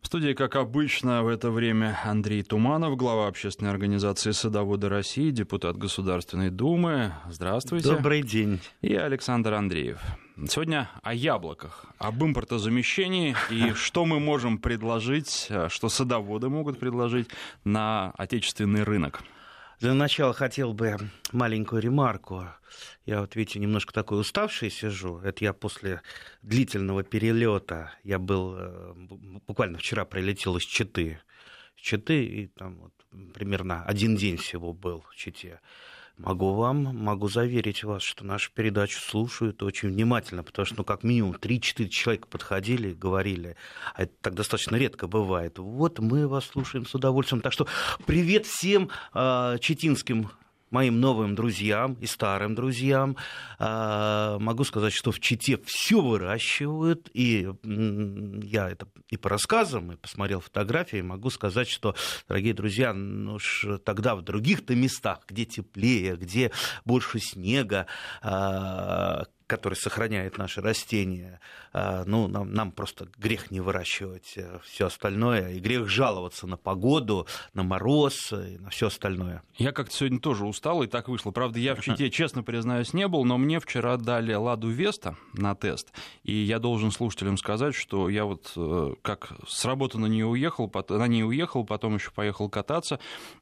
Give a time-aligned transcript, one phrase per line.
[0.00, 5.76] В студии, как обычно, в это время Андрей Туманов, глава общественной организации «Садоводы России», депутат
[5.76, 7.12] Государственной Думы.
[7.28, 7.88] Здравствуйте.
[7.88, 8.60] Добрый день.
[8.82, 9.98] И Александр Андреев.
[10.48, 17.28] Сегодня о яблоках, об импортозамещении и что мы можем предложить, что садоводы могут предложить
[17.64, 19.22] на отечественный рынок.
[19.78, 20.96] Для начала хотел бы
[21.32, 22.46] маленькую ремарку.
[23.04, 25.18] Я вот, видите, немножко такой уставший сижу.
[25.18, 26.00] Это я после
[26.40, 27.92] длительного перелета.
[28.02, 28.94] Я был э,
[29.46, 31.20] буквально вчера прилетел из Читы.
[31.76, 32.92] Читы, и там вот
[33.34, 35.60] примерно один день всего был в Чите.
[36.18, 41.02] Могу вам, могу заверить вас, что нашу передачу слушают очень внимательно, потому что, ну, как
[41.02, 43.56] минимум, 3-4 человека подходили говорили,
[43.94, 47.42] а это так достаточно редко бывает, вот мы вас слушаем с удовольствием.
[47.42, 47.66] Так что
[48.06, 50.30] привет всем э, читинским
[50.70, 53.16] моим новым друзьям и старым друзьям.
[53.58, 59.96] А, могу сказать, что в Чите все выращивают, и я это и по рассказам, и
[59.96, 61.94] посмотрел фотографии, могу сказать, что,
[62.28, 66.50] дорогие друзья, ну уж тогда в других-то местах, где теплее, где
[66.84, 67.86] больше снега,
[68.22, 71.40] а, который сохраняет наши растения.
[71.72, 76.56] А, ну, нам, нам просто грех не выращивать э, все остальное, и грех жаловаться на
[76.56, 79.42] погоду, на мороз и на все остальное.
[79.56, 81.30] Я как-то сегодня тоже устал, и так вышло.
[81.30, 85.54] Правда, я в Чите, честно признаюсь, не был, но мне вчера дали Ладу Веста на
[85.54, 85.92] тест,
[86.24, 90.70] и я должен слушателям сказать, что я вот э, как с работы на нее уехал,
[90.88, 92.98] на ней уехал, потом еще поехал кататься,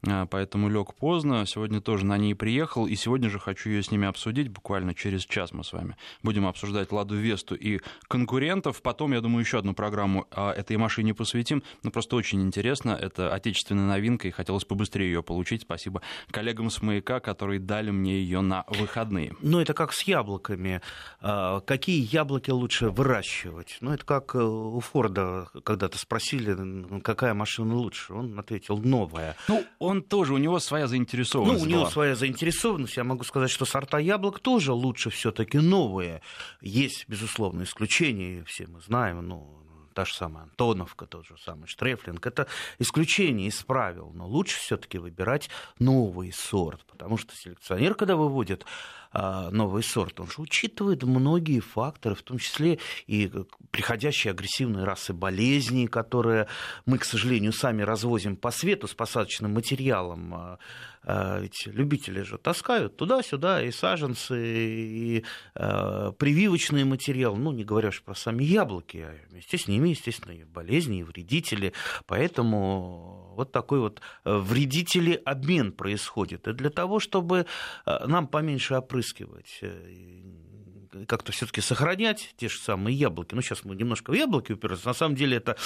[0.06, 3.90] э, поэтому лег поздно, сегодня тоже на ней приехал, и сегодня же хочу ее с
[3.90, 8.82] ними обсудить, буквально через час мы с вами будем обсуждать Ладу Весту и конкурентов.
[8.82, 11.62] Потом, я думаю, еще одну программу этой машине посвятим.
[11.82, 12.90] Ну, просто очень интересно.
[12.90, 15.62] Это отечественная новинка, и хотелось побыстрее ее получить.
[15.62, 19.34] Спасибо коллегам с «Маяка», которые дали мне ее на выходные.
[19.40, 20.80] Ну, это как с яблоками.
[21.20, 23.78] А, какие яблоки лучше выращивать?
[23.80, 28.12] Ну, это как э, у Форда когда-то спросили, какая машина лучше.
[28.14, 29.36] Он ответил, новая.
[29.48, 31.90] Ну, он тоже, у него своя заинтересованность Ну, у него была.
[31.90, 32.96] своя заинтересованность.
[32.96, 36.22] Я могу сказать, что сорта яблок тоже лучше все таки новые новые.
[36.60, 39.60] Есть, безусловно, исключения, все мы знаем, ну,
[39.94, 42.26] та же самая Антоновка, тот же самый Штрефлинг.
[42.26, 42.46] Это
[42.78, 48.66] исключение из правил, но лучше все-таки выбирать новый сорт, потому что селекционер, когда выводит
[49.14, 53.30] новый сорт, он же учитывает многие факторы, в том числе и
[53.70, 56.48] приходящие агрессивные расы болезней, которые
[56.86, 60.34] мы, к сожалению, сами развозим по свету с посадочным материалом.
[60.34, 60.58] А,
[61.02, 65.24] а, ведь любители же таскают туда-сюда и саженцы, и
[65.54, 70.44] прививочный материал, ну, не говоря уж про сами яблоки, а вместе с ними, естественно, и
[70.44, 71.72] болезни, и вредители.
[72.06, 76.48] Поэтому вот такой вот вредители обмен происходит.
[76.48, 77.46] И для того, чтобы
[77.86, 83.34] нам поменьше опрыскивать э, как-то все-таки сохранять те же самые яблоки.
[83.34, 84.84] Ну, сейчас мы немножко в яблоки уперлись.
[84.84, 85.56] На самом деле это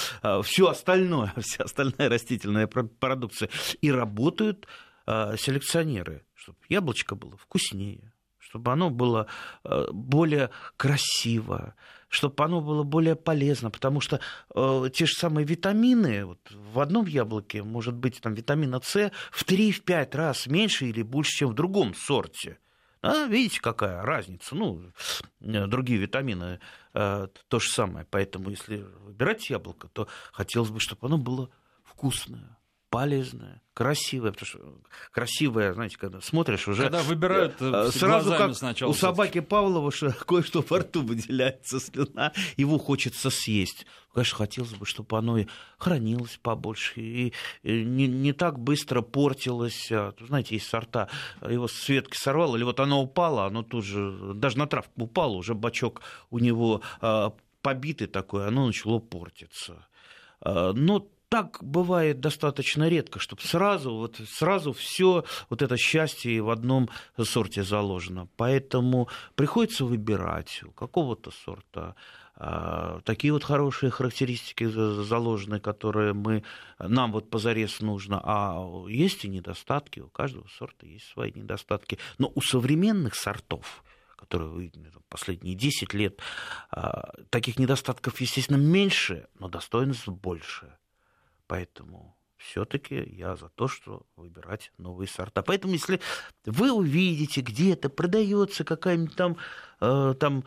[0.43, 3.49] все остальное, вся остальная растительная продукция.
[3.81, 4.67] И работают
[5.07, 9.27] селекционеры, чтобы яблочко было вкуснее, чтобы оно было
[9.63, 11.75] более красиво,
[12.09, 14.19] чтобы оно было более полезно, потому что
[14.53, 19.45] э, те же самые витамины, вот в одном яблоке может быть там витамина С в
[19.45, 22.57] 3-5 раз меньше или больше, чем в другом сорте.
[23.01, 24.55] А, видите, какая разница?
[24.55, 24.91] Ну,
[25.41, 26.59] э, другие витамины
[26.93, 28.05] э, то же самое.
[28.09, 31.49] Поэтому, если выбирать яблоко, то хотелось бы, чтобы оно было
[31.83, 32.58] вкусное
[32.89, 34.59] полезная, красивая, потому что
[35.11, 36.83] красивая, знаете, когда смотришь уже...
[36.83, 38.89] Когда выбирают э, э, сразу как сначала.
[38.89, 43.85] У собаки Павлова что кое-что во рту выделяется слюна, его хочется съесть.
[44.13, 45.45] Конечно, хотелось бы, чтобы оно и
[45.77, 47.33] хранилось побольше, и
[47.63, 49.91] не, не так быстро портилось.
[49.91, 51.09] А, знаете, есть сорта,
[51.47, 55.35] его с ветки сорвало, или вот оно упало, оно тут же, даже на травку упало,
[55.35, 56.01] уже бачок
[56.31, 59.87] у него а, побитый такой, оно начало портиться.
[60.41, 66.49] А, но так бывает достаточно редко, чтобы сразу, вот, сразу все вот это счастье в
[66.49, 66.89] одном
[67.23, 68.27] сорте заложено.
[68.35, 71.95] Поэтому приходится выбирать у какого-то сорта
[72.41, 76.43] а, такие вот хорошие характеристики заложены, которые мы,
[76.79, 81.99] нам вот позарез нужно, а есть и недостатки, у каждого сорта есть свои недостатки.
[82.17, 83.83] Но у современных сортов,
[84.15, 86.21] которые выявлены последние 10 лет,
[86.71, 90.78] а, таких недостатков, естественно, меньше, но достоинств больше.
[91.49, 95.41] Поэтому все-таки я за то, что выбирать новые сорта.
[95.41, 95.99] Поэтому, если
[96.45, 99.37] вы увидите, где-то продается какая-нибудь там,
[99.81, 100.43] э, там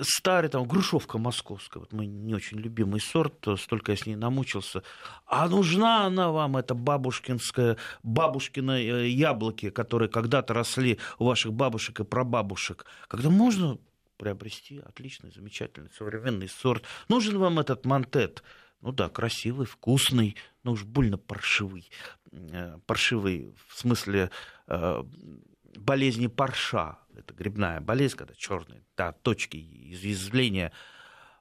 [0.00, 4.84] старый там грушевка московская, вот мой не очень любимый сорт, столько я с ней намучился.
[5.26, 11.98] А нужна она вам, эта бабушкинская, бабушкины э, яблоки, которые когда-то росли у ваших бабушек
[11.98, 13.76] и прабабушек, когда можно
[14.18, 16.84] приобрести отличный, замечательный современный сорт.
[17.08, 18.44] Нужен вам этот мантет–
[18.80, 21.90] ну да, красивый, вкусный, но уж больно паршивый.
[22.32, 24.30] Э, паршивый в смысле
[24.66, 25.04] э,
[25.76, 26.98] болезни парша.
[27.14, 29.56] Это грибная болезнь, когда черные да, точки
[29.92, 30.72] изъязвления.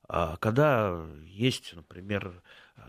[0.07, 2.41] А когда есть, например,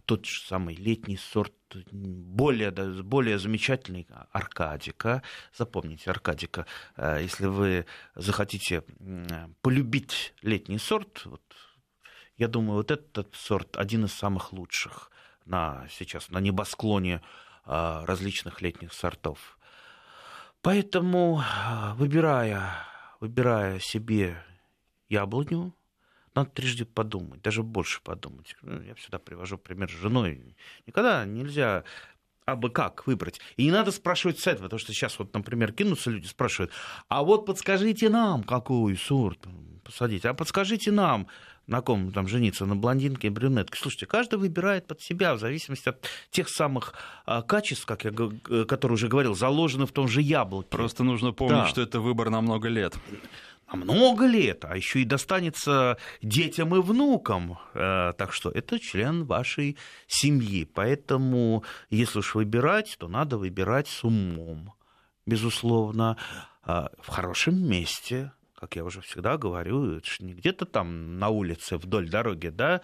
[0.07, 1.53] тот же самый летний сорт,
[1.93, 2.71] более,
[3.03, 5.23] более замечательный аркадика.
[5.57, 6.67] Запомните, аркадика,
[6.97, 8.83] э, если вы захотите
[9.63, 11.43] полюбить летний сорт, вот,
[12.41, 15.11] я думаю, вот этот сорт один из самых лучших
[15.45, 17.21] на, сейчас на небосклоне
[17.67, 19.59] а, различных летних сортов.
[20.63, 21.43] Поэтому,
[21.97, 22.73] выбирая,
[23.21, 24.43] выбирая себе
[25.11, 25.75] яблоню,
[26.35, 28.57] надо трижды подумать, даже больше подумать.
[28.63, 30.57] Ну, я всегда привожу пример с женой.
[30.87, 31.85] Никогда нельзя
[32.47, 33.41] а бы как выбрать.
[33.57, 36.73] И не надо спрашивать с этого, потому что сейчас вот, например, кинутся люди, спрашивают,
[37.09, 39.47] а вот подскажите нам, какой сорт
[39.85, 41.29] посадить, а подскажите нам,
[41.71, 43.79] на ком там жениться, на блондинке и брюнетке.
[43.81, 46.95] Слушайте, каждый выбирает под себя в зависимости от тех самых
[47.25, 50.69] а, качеств, как я который уже говорил, заложены в том же яблоке.
[50.69, 51.67] Просто нужно помнить, да.
[51.67, 52.95] что это выбор на много лет.
[53.67, 57.57] А много лет, а еще и достанется детям и внукам.
[57.75, 59.77] Э, так что это член вашей
[60.09, 60.65] семьи.
[60.65, 64.75] Поэтому, если уж выбирать, то надо выбирать с умом,
[65.25, 66.17] безусловно,
[66.65, 71.31] а, в хорошем месте, как я уже всегда говорю, это же не где-то там на
[71.31, 72.83] улице вдоль дороги, да,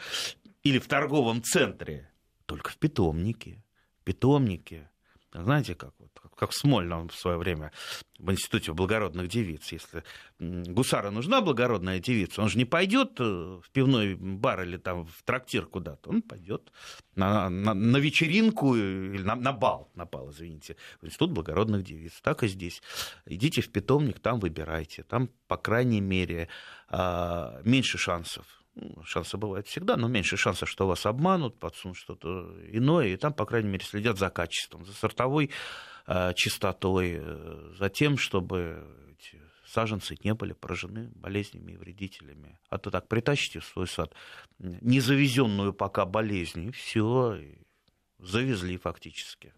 [0.63, 2.11] или в торговом центре,
[2.47, 3.63] только в питомнике.
[4.03, 4.91] Питомнике.
[5.43, 7.73] Знаете, как вот, как в Смольном в свое время
[8.19, 9.73] в Институте благородных девиц.
[9.73, 10.05] Если
[10.39, 15.23] гусара нужна благородная девица, он же не пойдет э, в пивной бар или там в
[15.25, 16.73] трактир куда-то, он пойдет
[17.15, 22.21] на, на, на вечеринку или на, на бал, на бал, извините, в Институт благородных девиц.
[22.23, 22.83] Так и здесь.
[23.27, 25.03] Идите в питомник, там выбирайте.
[25.03, 26.49] Там, по крайней мере,
[26.89, 28.47] а, меньше шансов
[29.05, 33.47] шансы бывают всегда, но меньше шансов, что вас обманут, подсунут что-то иное, и там, по
[33.47, 35.51] крайней мере, следят за качеством, за сортовой
[36.07, 42.59] э, чистотой, э, за тем, чтобы эти саженцы не были поражены болезнями и вредителями.
[42.69, 44.15] А то так притащите в свой сад
[44.59, 47.39] незавезенную пока болезнь, и все,
[48.19, 49.53] завезли фактически.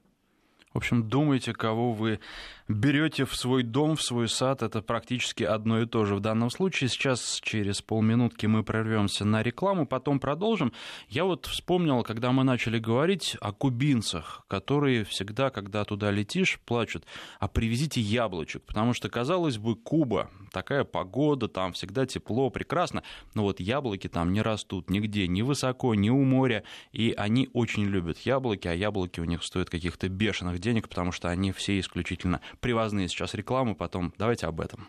[0.79, 2.21] В общем, думайте, кого вы
[2.69, 4.63] берете в свой дом, в свой сад.
[4.63, 6.89] Это практически одно и то же в данном случае.
[6.89, 10.73] Сейчас через полминутки мы прервемся на рекламу, потом продолжим.
[11.09, 17.05] Я вот вспомнил, когда мы начали говорить о кубинцах, которые всегда, когда туда летишь, плачут,
[17.41, 23.03] а привезите яблочек, потому что, казалось бы, Куба, такая погода, там всегда тепло, прекрасно,
[23.35, 27.85] но вот яблоки там не растут нигде, ни высоко, ни у моря, и они очень
[27.85, 32.41] любят яблоки, а яблоки у них стоят каких-то бешеных денег, потому что они все исключительно
[32.61, 34.89] привозные сейчас рекламы, потом давайте об этом.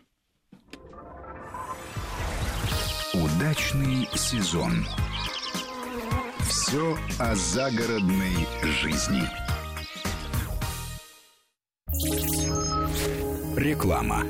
[3.14, 4.86] Удачный сезон.
[6.42, 8.48] Все о загородной
[8.82, 9.24] жизни.
[13.58, 14.24] Реклама.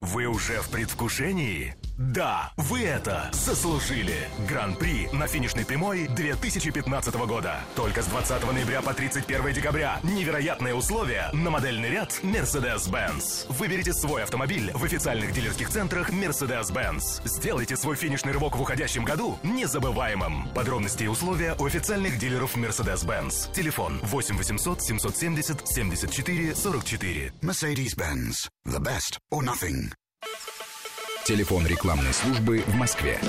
[0.00, 1.74] Вы уже в предвкушении?
[2.00, 4.26] Да, вы это заслужили.
[4.48, 7.60] Гран-при на финишной прямой 2015 года.
[7.76, 10.00] Только с 20 ноября по 31 декабря.
[10.02, 13.52] Невероятные условия на модельный ряд Mercedes-Benz.
[13.52, 17.20] Выберите свой автомобиль в официальных дилерских центрах Mercedes-Benz.
[17.26, 20.48] Сделайте свой финишный рывок в уходящем году незабываемым.
[20.54, 23.52] Подробности и условия у официальных дилеров Mercedes-Benz.
[23.52, 27.32] Телефон 8 800 770 74 44.
[27.42, 28.48] Mercedes-Benz.
[28.64, 29.92] The best or nothing.
[31.30, 33.20] Телефон рекламной службы в Москве.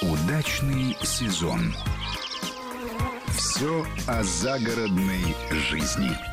[0.03, 1.75] Удачный сезон.
[3.29, 5.35] Все о загородной
[5.71, 6.32] жизни.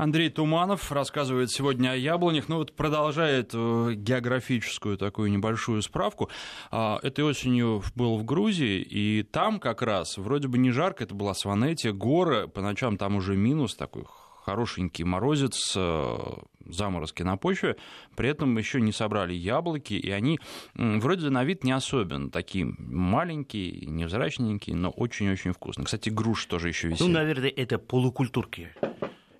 [0.00, 2.48] Андрей Туманов рассказывает сегодня о яблонях.
[2.48, 6.30] Ну вот продолжает э, географическую такую небольшую справку.
[6.70, 11.14] А, этой осенью был в Грузии, и там как раз вроде бы не жарко, это
[11.14, 14.04] была Сванетия, горы, по ночам там уже минус такой
[14.42, 16.16] хорошенький морозец, э,
[16.64, 17.76] заморозки на почве,
[18.16, 20.40] при этом еще не собрали яблоки, и они
[20.74, 25.84] вроде на вид не особенно такие маленькие, невзрачненькие, но очень-очень вкусные.
[25.84, 27.06] Кстати, груши тоже еще висят.
[27.06, 28.70] Ну, наверное, это полукультурки.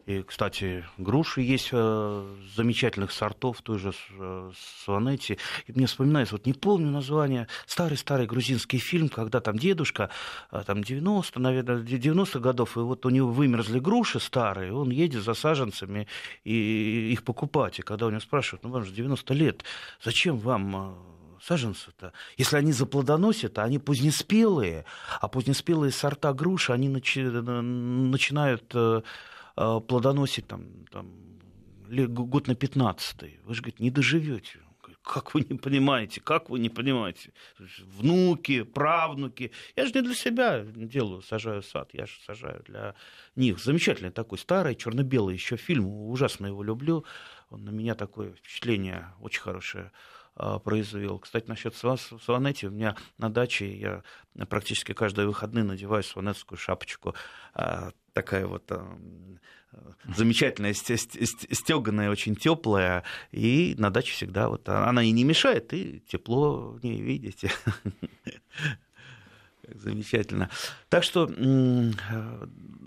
[0.06, 4.50] И, кстати, груши есть э, замечательных сортов, той же э.
[4.88, 10.10] И мне вспоминается, вот не помню название, старый-старый грузинский фильм, когда там дедушка,
[10.50, 15.22] э, там 90, наверное, 90-х годов, и вот у него вымерзли груши старые, он едет
[15.22, 16.08] за саженцами
[16.44, 17.78] и их покупать.
[17.78, 19.64] И когда у него спрашивают, ну вам же 90 лет,
[20.02, 20.96] зачем вам
[21.42, 24.84] саженцы-то, если они заплодоносят, а они позднеспелые,
[25.20, 28.74] а позднеспелые сорта груши, они начи- начинают
[29.56, 31.12] Э, плодоносит там, там,
[31.88, 34.60] год на 15 Вы же, говорите, не доживете.
[35.02, 37.32] Как вы не понимаете, как вы не понимаете?
[37.98, 39.50] Внуки, правнуки.
[39.74, 42.94] Я же не для себя делаю, сажаю сад, я же сажаю для
[43.34, 43.58] них.
[43.58, 47.04] Замечательный такой старый, черно-белый еще фильм, ужасно его люблю.
[47.48, 49.90] Он на меня такое впечатление очень хорошее
[50.64, 51.18] произвел.
[51.18, 54.02] Кстати, насчет Сванетти, у меня на даче я
[54.46, 57.14] практически каждые выходные надеваю сванетскую шапочку.
[57.54, 58.96] А, такая вот а,
[60.16, 66.70] замечательная, стеганая, очень теплая, и на даче всегда вот она и не мешает, и тепло
[66.70, 67.52] в ней, видите.
[69.62, 70.50] Замечательно.
[70.88, 71.30] Так что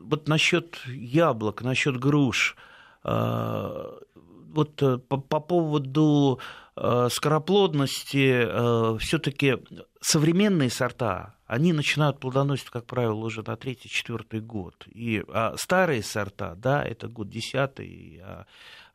[0.01, 2.57] вот насчет яблок, насчет груш,
[4.53, 6.39] вот э, по, по поводу
[7.09, 9.57] скороплодности э, все-таки
[10.01, 14.87] современные сорта, они начинают плодоносить, как правило, уже на третий-четвертый год.
[14.87, 18.45] И а старые сорта, да, это год десятый, а,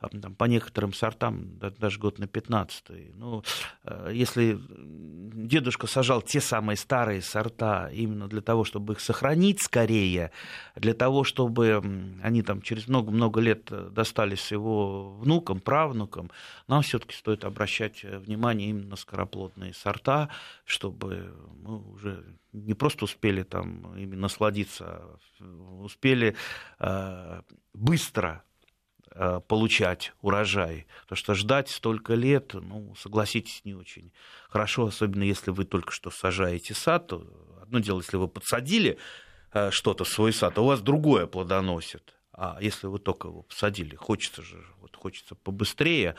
[0.00, 3.42] там, по некоторым сортам даже год на 15 Ну,
[3.84, 10.30] э, если дедушка сажал те самые старые сорта именно для того, чтобы их сохранить скорее,
[10.76, 11.82] для того, чтобы
[12.22, 16.30] они там через много-много лет э, достались его внукам, правнукам,
[16.68, 20.28] нам все-таки стоит обращать э, внимание именно на скороплодные сорта,
[20.64, 24.84] чтобы мы уже не просто успели там именно насладиться,
[25.40, 26.34] а успели
[27.74, 28.42] быстро
[29.48, 30.86] получать урожай.
[31.02, 34.12] Потому что ждать столько лет, ну, согласитесь, не очень
[34.48, 37.12] хорошо, особенно если вы только что сажаете сад.
[37.62, 38.98] Одно дело, если вы подсадили
[39.52, 42.17] э, что-то в свой сад, а у вас другое плодоносит.
[42.40, 46.14] А если вы только его посадили, хочется же, вот хочется побыстрее,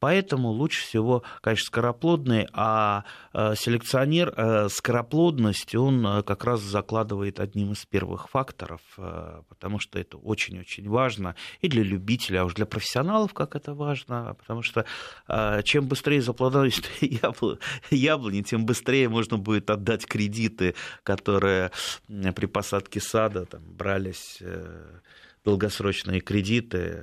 [0.00, 7.38] Поэтому лучше всего, конечно, скороплодный, а э, селекционер э, скороплодность, он э, как раз закладывает
[7.38, 8.80] одним из первых факторов,
[9.48, 14.34] потому что это очень-очень важно и для любителей, а уж для профессионалов как это важно,
[14.38, 14.86] потому что
[15.64, 16.88] чем быстрее заплодоносит
[17.90, 21.72] яблони, тем быстрее можно будет отдать кредиты, которые
[22.08, 24.42] при посадке сада там, брались
[25.44, 27.02] долгосрочные кредиты,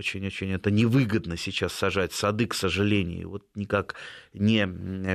[0.00, 3.28] очень-очень это невыгодно сейчас сажать сады, к сожалению.
[3.28, 3.96] Вот никак
[4.32, 4.66] не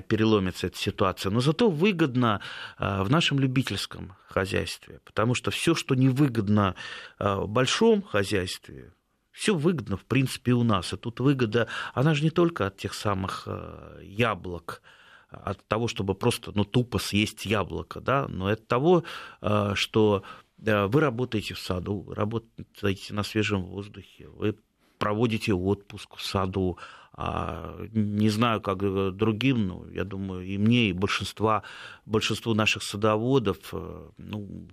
[0.02, 1.32] переломится эта ситуация.
[1.32, 2.40] Но зато выгодно
[2.78, 6.76] а, в нашем любительском хозяйстве, потому что все, что невыгодно
[7.18, 8.94] а, в большом хозяйстве,
[9.32, 10.94] все выгодно, в принципе, у нас.
[10.94, 14.84] И тут выгода, она же не только от тех самых а, яблок,
[15.32, 19.04] от того, чтобы просто ну, тупо съесть яблоко, да, но от того,
[19.74, 20.24] что
[20.58, 24.56] вы работаете в саду, работаете на свежем воздухе, вы
[24.98, 26.78] проводите отпуск в саду.
[27.18, 28.78] А, не знаю, как
[29.16, 31.64] другим, но я думаю, и мне, и большинства,
[32.06, 34.68] большинству наших садоводов, э, ну,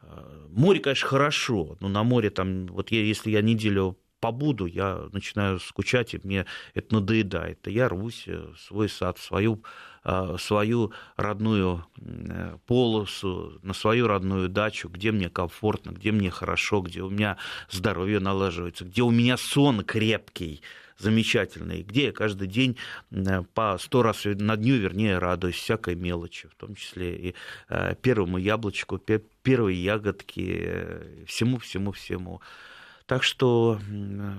[0.00, 5.08] э, море, конечно, хорошо, но на море там, вот я, если я неделю побуду, я
[5.12, 7.66] начинаю скучать, и мне это надоедает.
[7.66, 9.64] И я рвусь в свой сад, в свою,
[10.04, 16.82] в свою родную э, полосу, на свою родную дачу, где мне комфортно, где мне хорошо,
[16.82, 17.36] где у меня
[17.68, 20.62] здоровье налаживается, где у меня сон крепкий,
[20.98, 22.76] замечательный, где я каждый день
[23.10, 27.34] э, по сто раз на дню, вернее, радуюсь всякой мелочи, в том числе и
[27.68, 32.40] э, первому яблочку, первой ягодке, всему-всему-всему.
[33.06, 33.80] Так что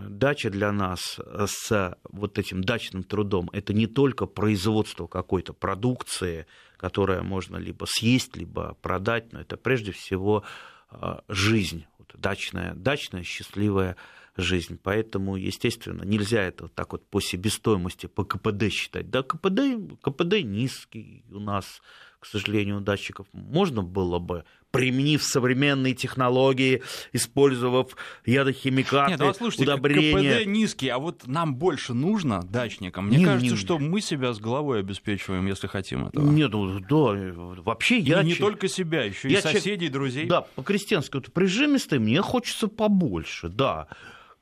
[0.09, 7.21] дача для нас с вот этим дачным трудом это не только производство какой-то продукции, которая
[7.21, 10.43] можно либо съесть, либо продать, но это прежде всего
[10.89, 13.95] а, жизнь, вот дачная, дачная счастливая
[14.35, 14.79] жизнь.
[14.81, 19.09] Поэтому, естественно, нельзя это вот так вот по себестоимости, по КПД считать.
[19.09, 19.61] Да, КПД,
[20.01, 21.81] КПД низкий у нас,
[22.19, 26.81] к сожалению, датчиков можно было бы применив современные технологии,
[27.13, 30.39] использовав ядохимикаты, Нет, ну, слушайте, удобрения.
[30.39, 33.05] КПД низкий, а вот нам больше нужно дачникам.
[33.07, 36.27] Мне не, кажется, не, что мы себя с головой обеспечиваем, если хотим этого.
[36.27, 38.23] Нет, ну да, вообще и я...
[38.23, 40.25] не только себя, еще и соседей, друзей.
[40.25, 43.87] Да, по-крестьянски, вот прижимистый мне хочется побольше, да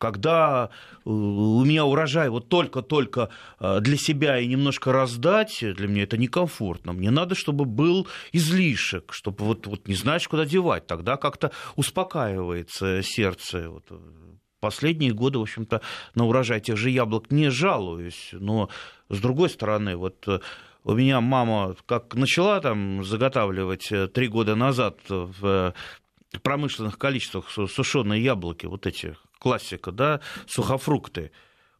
[0.01, 0.71] когда
[1.05, 3.29] э, у меня урожай вот только-только
[3.59, 6.91] э, для себя и немножко раздать, для меня это некомфортно.
[6.93, 10.87] Мне надо, чтобы был излишек, чтобы вот, вот не знаешь, куда девать.
[10.87, 13.69] Тогда как-то успокаивается сердце.
[13.69, 13.83] Вот.
[13.91, 13.99] Э,
[14.59, 15.81] последние годы, в общем-то,
[16.15, 18.29] на урожай тех же яблок не жалуюсь.
[18.31, 18.69] Но,
[19.09, 20.27] с другой стороны, вот
[20.83, 25.75] у меня мама как начала там заготавливать три года назад в
[26.41, 31.31] промышленных количествах сушеные яблоки, вот эти классика, да, сухофрукты.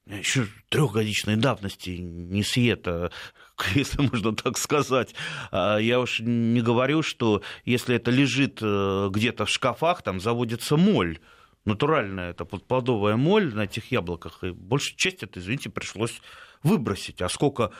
[0.08, 3.12] Еще трехгодичной давности не съета,
[3.76, 5.14] если можно так сказать.
[5.52, 10.76] А я уж не говорю, что если это лежит э, где-то в шкафах, там заводится
[10.76, 11.20] моль
[11.66, 16.20] натуральная, это плодовая моль на этих яблоках, и большую часть это, извините, пришлось
[16.64, 17.22] выбросить.
[17.22, 17.72] А сколько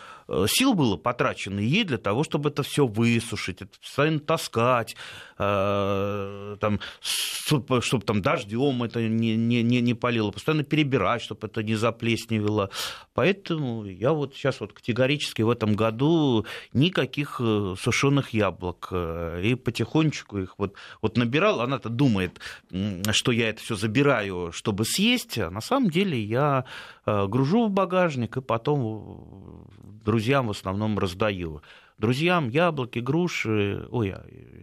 [0.48, 4.96] сил было потрачено ей для того, чтобы это все высушить, это постоянно таскать,
[5.38, 11.64] э, там, чтобы там дождем это не, не, не, не полило, постоянно перебирать, чтобы это
[11.64, 12.70] не заплесневело.
[13.14, 18.92] Поэтому я вот сейчас вот категорически в этом году никаких э, сушеных яблок.
[18.92, 21.62] И потихонечку их вот, вот набирал.
[21.62, 22.40] Она-то думает,
[23.12, 26.66] что я это все забираю, чтобы съесть, а на самом деле я
[27.06, 29.68] гружу в багажник и потом потом
[30.22, 31.62] друзьям в основном раздаю.
[31.98, 34.14] Друзьям яблоки, груши, ой,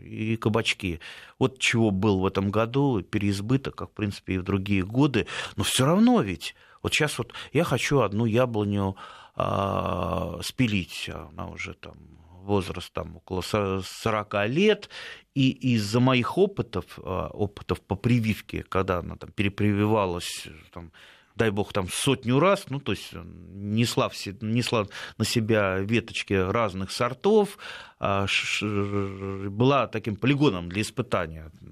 [0.04, 1.00] и кабачки.
[1.38, 5.26] Вот чего был в этом году, переизбыток, как, в принципе, и в другие годы.
[5.56, 8.96] Но все равно ведь, вот сейчас вот я хочу одну яблоню
[9.34, 11.96] а, спилить, она уже там
[12.44, 14.88] возраст там около 40 лет,
[15.34, 20.92] и из-за моих опытов, а, опытов по прививке, когда она там перепрививалась там,
[21.38, 23.12] дай бог, там сотню раз, ну, то есть
[23.54, 27.58] несла, все, несла на себя веточки разных сортов,
[27.98, 28.26] а,
[28.60, 31.50] была таким полигоном для испытания.
[31.60, 31.66] Э,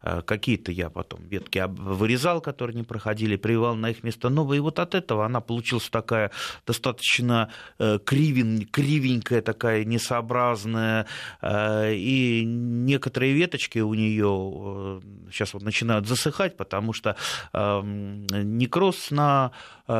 [0.00, 4.58] какие-то я потом ветки вырезал, которые не проходили, прививал на их место новые.
[4.58, 6.30] И вот от этого она получилась такая
[6.66, 11.06] достаточно э, кривен, кривенькая, такая несообразная.
[11.42, 17.16] Э, и некоторые веточки у нее сейчас вот начинают засыхать, потому что
[17.52, 19.52] эм, некроз на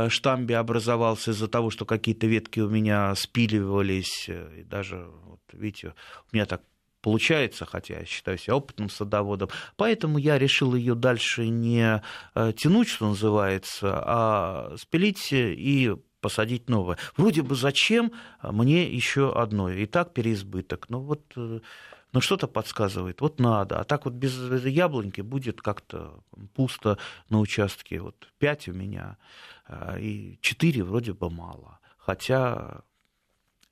[0.09, 4.29] штамбе образовался из-за того, что какие-то ветки у меня спиливались.
[4.29, 5.95] И даже, вот, видите,
[6.33, 6.63] у меня так
[7.01, 9.49] получается, хотя я считаю себя опытным садоводом.
[9.77, 12.03] Поэтому я решил ее дальше не
[12.35, 16.99] э, тянуть, что называется, а спилить и посадить новое.
[17.17, 19.71] Вроде бы зачем мне еще одно?
[19.71, 20.91] И так переизбыток.
[20.91, 21.61] Но вот э,
[22.13, 23.79] но что-то подсказывает, вот надо.
[23.79, 26.23] А так вот без яблоньки будет как-то
[26.55, 28.01] пусто на участке.
[28.01, 29.17] Вот пять у меня,
[29.69, 31.79] э, и четыре вроде бы мало.
[31.99, 32.83] Хотя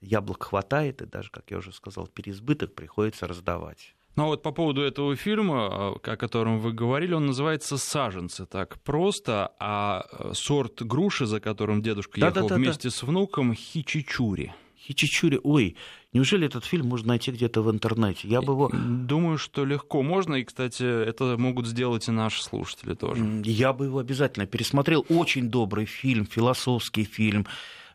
[0.01, 3.95] яблок хватает, и даже, как я уже сказал, переизбыток приходится раздавать.
[4.19, 8.47] Ну а вот по поводу этого фильма, о котором вы говорили, он называется «Саженцы».
[8.47, 12.95] Так просто, а э, сорт груши, за которым дедушка ехал да, да, вместе да.
[12.95, 14.53] с внуком, хичичури.
[14.77, 15.77] Хичичури, ой,
[16.13, 18.27] неужели этот фильм можно найти где-то в интернете?
[18.27, 18.71] Я бы его...
[18.73, 23.43] Думаю, что легко можно, и, кстати, это могут сделать и наши слушатели тоже.
[23.45, 25.07] Я бы его обязательно пересмотрел.
[25.09, 27.47] Очень добрый фильм, философский фильм.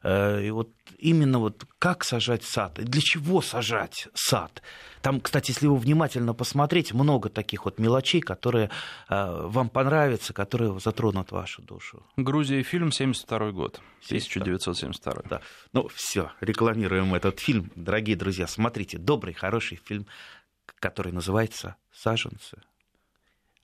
[0.03, 4.61] Э, и вот именно вот как сажать сад, и для чего сажать сад.
[5.01, 8.69] Там, кстати, если его внимательно посмотреть, много таких вот мелочей, которые
[9.09, 12.03] э, вам понравятся, которые затронут вашу душу.
[12.17, 15.23] Грузия фильм 72 год, 1972.
[15.29, 15.41] Да.
[15.71, 17.71] Ну все, рекламируем этот фильм.
[17.75, 20.05] Дорогие друзья, смотрите, добрый, хороший фильм,
[20.79, 22.61] который называется «Саженцы».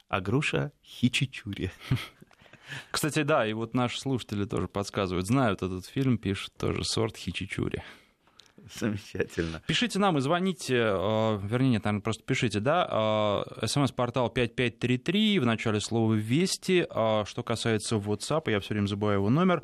[0.07, 1.71] А груша хичичури.
[2.91, 7.83] Кстати, да, и вот наши слушатели тоже подсказывают, знают этот фильм, пишут тоже сорт хичичури.
[8.73, 9.61] Замечательно.
[9.67, 15.45] Пишите нам и звоните, э, вернее, нет, наверное, просто пишите, да, э, смс-портал 5533, в
[15.45, 19.63] начале слова «Вести», э, что касается WhatsApp, я все время забываю его номер,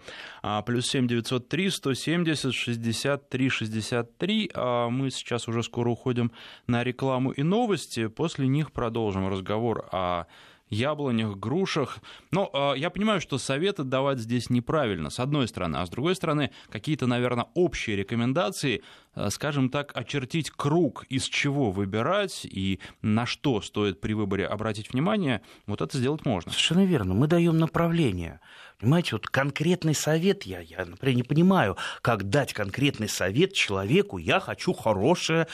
[0.65, 4.51] плюс 7903 170 63 63,
[4.89, 6.31] мы сейчас уже скоро уходим
[6.67, 10.25] на рекламу и новости, после них продолжим разговор о
[10.69, 11.99] яблонях, грушах.
[12.31, 16.15] Но э, я понимаю, что советы давать здесь неправильно, с одной стороны, а с другой
[16.15, 18.83] стороны, какие-то, наверное, общие рекомендации,
[19.15, 24.91] э, скажем так, очертить круг, из чего выбирать и на что стоит при выборе обратить
[24.91, 26.51] внимание, вот это сделать можно.
[26.51, 27.13] Совершенно верно.
[27.13, 28.39] Мы даем направление.
[28.79, 34.39] Понимаете, вот конкретный совет, я, я, например, не понимаю, как дать конкретный совет человеку, я
[34.39, 35.47] хочу хорошее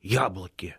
[0.00, 0.76] яблоки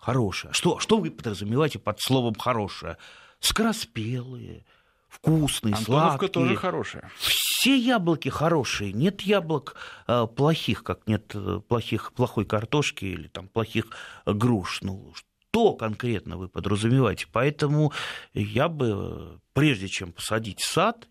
[0.00, 0.52] хорошие.
[0.52, 2.96] Что, что вы подразумеваете под словом хорошее?
[3.38, 4.64] Скороспелые,
[5.08, 6.28] вкусные, Антоновка сладкие.
[6.28, 7.10] тоже хорошая.
[7.16, 8.92] Все яблоки хорошие.
[8.92, 13.86] Нет яблок э, плохих, как нет э, плохих, плохой картошки или там плохих
[14.26, 14.80] груш.
[14.82, 17.26] Ну, что конкретно вы подразумеваете?
[17.30, 17.92] Поэтому
[18.32, 21.06] я бы э, прежде чем посадить сад,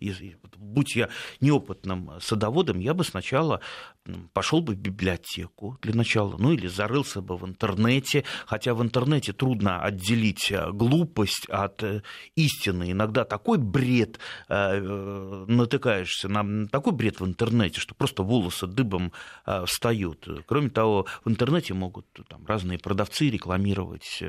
[0.58, 1.10] будь я
[1.40, 3.62] неопытным садоводом, я бы сначала
[4.34, 9.34] пошел бы в библиотеку для начала, ну или зарылся бы в интернете, хотя в интернете
[9.34, 12.02] трудно отделить э, глупость от э,
[12.36, 12.92] истины.
[12.92, 19.12] Иногда такой бред э, натыкаешься на такой бред в интернете, что просто волосы дыбом
[19.66, 20.28] встают.
[20.48, 24.24] Кроме того, в интернете могут там, разные продавцы рекламировать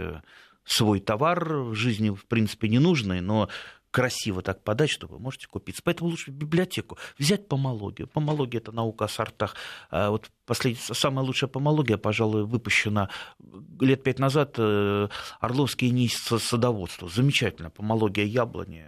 [0.65, 3.49] свой товар в жизни, в принципе, ненужный, но
[3.91, 5.83] красиво так подать, что вы можете купить.
[5.83, 8.09] Поэтому лучше в библиотеку взять помологию.
[8.09, 9.57] Помология– это наука о сортах.
[9.91, 10.79] А вот послед...
[10.79, 13.11] самая лучшая помология, пожалуй, выпущена
[13.81, 15.09] лет пять назад э,
[15.41, 17.09] Орловский НИИ садоводства.
[17.09, 17.71] Замечательно.
[17.71, 18.87] Помология яблони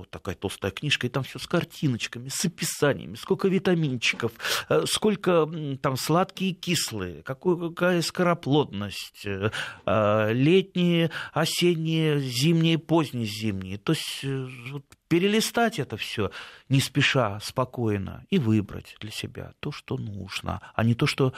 [0.00, 4.32] вот такая толстая книжка, и там все с картиночками, с описаниями, сколько витаминчиков,
[4.68, 5.48] э, сколько
[5.80, 9.50] там сладкие и кислые, какой, какая скороплодность, э,
[9.84, 13.78] а, летние, осенние, зимние, поздние зимние.
[13.78, 16.30] То есть э, вот, перелистать это все
[16.68, 21.32] не спеша, спокойно и выбрать для себя то, что нужно, а не то, что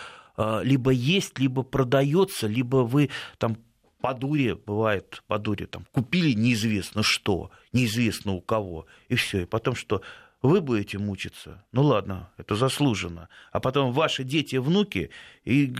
[0.63, 3.57] либо есть, либо продается, либо вы там
[4.01, 9.45] по дуре, бывает, по дуре, там, купили неизвестно что, неизвестно у кого, и все, и
[9.45, 10.03] потом что,
[10.41, 15.11] вы будете мучиться, ну ладно, это заслуженно, а потом ваши дети, внуки,
[15.45, 15.75] и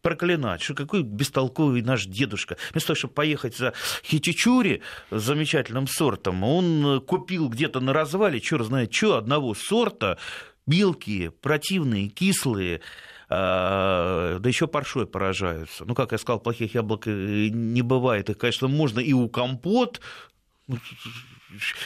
[0.00, 2.56] проклинать, что какой бестолковый наш дедушка.
[2.72, 8.66] Вместо того, чтобы поехать за хичичури с замечательным сортом, он купил где-то на развале, черт
[8.66, 10.18] знает что, одного сорта,
[10.66, 12.80] мелкие, противные, кислые,
[13.32, 15.84] да еще паршой поражаются.
[15.84, 18.30] Ну, как я сказал, плохих яблок не бывает.
[18.30, 20.00] Их, конечно, можно и у компот,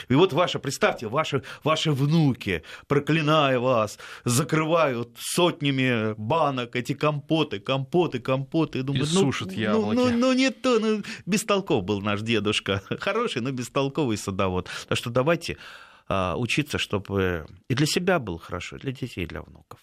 [0.07, 8.19] и вот ваши, представьте, ваши, ваши внуки, проклиная вас, закрывают сотнями банок эти компоты, компоты,
[8.19, 8.83] компоты.
[8.83, 9.95] Думаю, и ну, сушат ну, яблоки.
[9.95, 12.81] Ну, ну, ну, не то, ну, бестолков был наш дедушка.
[12.99, 14.69] Хороший, но бестолковый садовод.
[14.87, 15.57] Так что давайте
[16.07, 19.79] а, учиться, чтобы и для себя было хорошо, и для детей, и для внуков.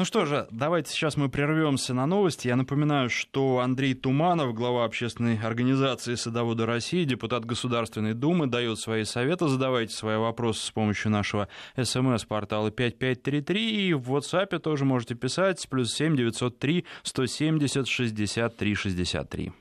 [0.00, 2.48] Ну что же, давайте сейчас мы прервемся на новости.
[2.48, 9.04] Я напоминаю, что Андрей Туманов, глава общественной организации «Садоводы России», депутат Государственной Думы, дает свои
[9.04, 9.46] советы.
[9.46, 13.88] Задавайте свои вопросы с помощью нашего смс-портала 5533.
[13.88, 19.52] И в WhatsApp тоже можете писать плюс 7 903 170 63 63.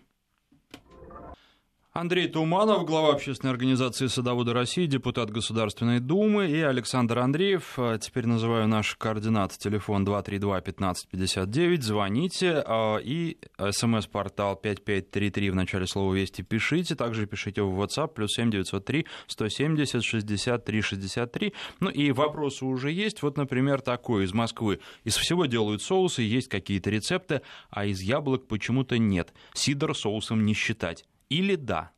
[1.99, 7.73] Андрей Туманов, глава общественной организации «Садоводы России», депутат Государственной Думы, и Александр Андреев.
[7.75, 9.57] А, теперь называю наш координат.
[9.57, 11.81] Телефон 232-1559.
[11.81, 12.63] Звоните.
[12.65, 13.37] А, и
[13.71, 16.95] смс-портал 5533 в начале слова «Вести» пишите.
[16.95, 21.53] Также пишите в WhatsApp плюс 7903 170 63 63.
[21.81, 23.21] Ну и вопросы уже есть.
[23.23, 24.79] Вот, например, такой из Москвы.
[25.03, 29.33] Из всего делают соусы, есть какие-то рецепты, а из яблок почему-то нет.
[29.53, 31.03] Сидор соусом не считать.
[31.29, 31.91] Или да?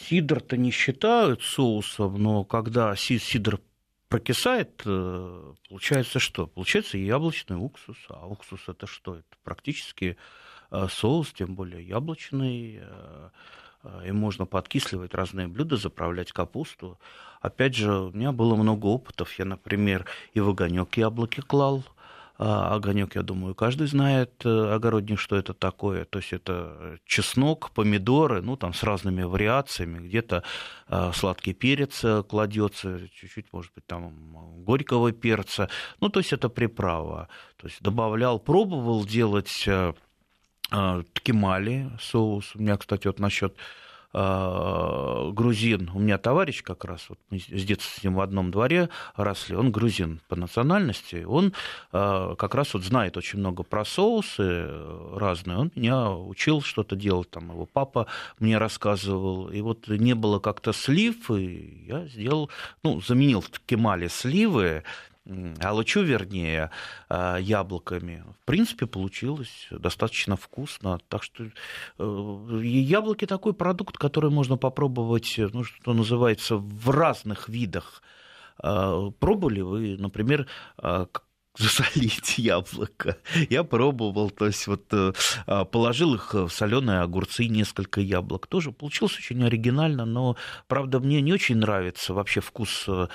[0.00, 3.60] Сидр-то не считают соусом, но когда сидр
[4.08, 6.46] прокисает, э, получается что?
[6.46, 7.96] Получается яблочный уксус.
[8.08, 9.16] А уксус это что?
[9.16, 10.16] Это практически
[10.70, 12.78] э, соус, тем более яблочный.
[12.82, 13.30] Э,
[14.06, 17.00] и можно подкисливать разные блюда, заправлять капусту.
[17.40, 19.36] Опять же, у меня было много опытов.
[19.38, 21.84] Я, например, и в огонек яблоки клал–
[22.38, 26.04] огонек, я думаю, каждый знает, э, огородник, что это такое.
[26.04, 30.06] То есть это чеснок, помидоры, ну там с разными вариациями.
[30.06, 30.42] Где-то
[30.88, 35.70] а, сладкий перец э, кладется, чуть-чуть, может быть, там горького перца.
[36.00, 37.28] Ну, то есть это приправа.
[37.56, 39.94] То есть добавлял, пробовал делать э,
[40.70, 42.54] а, ткемали соус.
[42.54, 43.60] У меня, кстати, вот насчет а,
[44.16, 48.88] грузин, у меня товарищ как раз, вот мы с детства с ним в одном дворе
[49.14, 51.52] росли, он грузин по национальности, он
[51.92, 54.70] а, как раз вот знает очень много про соусы
[55.14, 58.06] разные, он меня учил что-то делать, там его папа
[58.38, 62.48] мне рассказывал, и вот не было как-то слив, и я сделал,
[62.82, 64.82] ну, заменил в кемале сливы,
[65.60, 66.70] алычу, вернее,
[67.08, 68.24] а, яблоками.
[68.42, 70.98] В принципе, получилось достаточно вкусно.
[71.08, 78.02] Так что э, яблоки такой продукт, который можно попробовать, ну, что называется, в разных видах.
[78.58, 80.46] А, пробовали вы, например,
[80.78, 81.06] а,
[81.58, 83.16] засолить яблоко.
[83.50, 85.12] Я пробовал, то есть вот э,
[85.46, 88.46] а, положил их в соленые огурцы, несколько яблок.
[88.46, 90.36] Тоже получилось очень оригинально, но,
[90.68, 93.08] правда, мне не очень нравится вообще вкус э,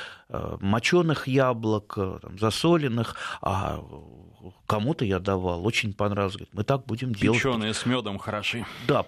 [0.60, 3.84] моченых яблок, э, там, засоленных, а
[4.66, 6.36] кому-то я давал, очень понравилось.
[6.36, 7.38] Говорит, мы так будем делать.
[7.38, 8.66] Печеные с медом хороши.
[8.88, 9.06] Да,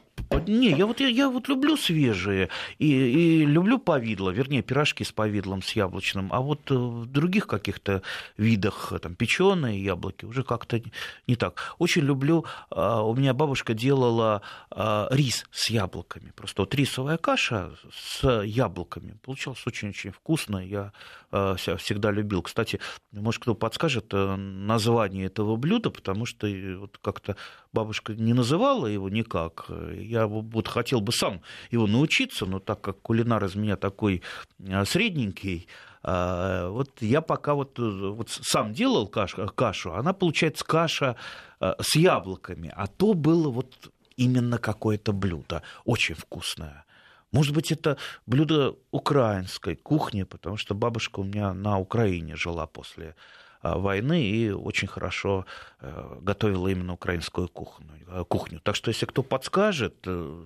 [0.48, 5.12] не, я вот, я, я вот люблю свежие и, и люблю повидло, вернее, пирожки с
[5.12, 8.02] повидлом, с яблочным, а вот э, в других каких-то
[8.38, 10.82] видах, там, печеные яблоки уже как-то
[11.28, 11.76] не так.
[11.80, 17.72] Очень люблю, а, у меня бабушка делала а, рис с яблоками, просто вот рисовая каша
[17.96, 20.92] с яблоками, получалось очень-очень вкусно, я
[21.32, 22.42] а, всегда любил.
[22.42, 22.82] Кстати,
[23.14, 27.38] может, кто подскажет э, название этого блюда, потому что э, вот как-то
[27.72, 33.02] бабушка не называла его никак, я вот хотел бы сам его научиться, но так как
[33.02, 34.22] кулинар из меня такой
[34.70, 35.70] а, средненький,
[36.04, 41.16] вот я пока вот, вот сам делал кашу, она получается каша
[41.64, 46.86] а, с яблоками, а то было вот именно какое-то блюдо, очень вкусное.
[47.32, 53.16] Может быть, это блюдо украинской кухни, потому что бабушка у меня на Украине жила после
[53.62, 55.46] а, войны и очень хорошо
[55.80, 57.88] э, готовила именно украинскую кухню.
[58.08, 58.60] Э, кухню.
[58.60, 60.44] Так что, если кто подскажет, э,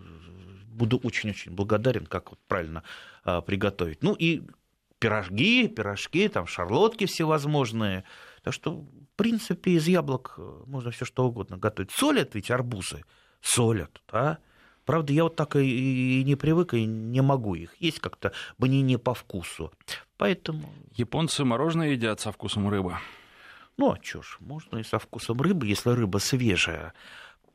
[0.68, 2.84] буду очень-очень благодарен, как вот правильно
[3.24, 4.04] а, приготовить.
[4.04, 4.44] Ну и
[5.00, 8.04] пирожги, пирожки, там шарлотки всевозможные.
[8.44, 11.92] Так что, в принципе, из яблок можно все что угодно готовить.
[11.92, 13.04] Солят ведь арбузы,
[13.42, 14.40] солят, да?
[14.86, 18.98] Правда, я вот так и не привык, и не могу их есть как-то, мне не
[18.98, 19.74] по вкусу.
[20.16, 20.74] Поэтому...
[20.96, 22.96] Японцы мороженое едят со вкусом рыбы.
[23.76, 26.94] Ну, а чё ж, можно и со вкусом рыбы, если рыба свежая.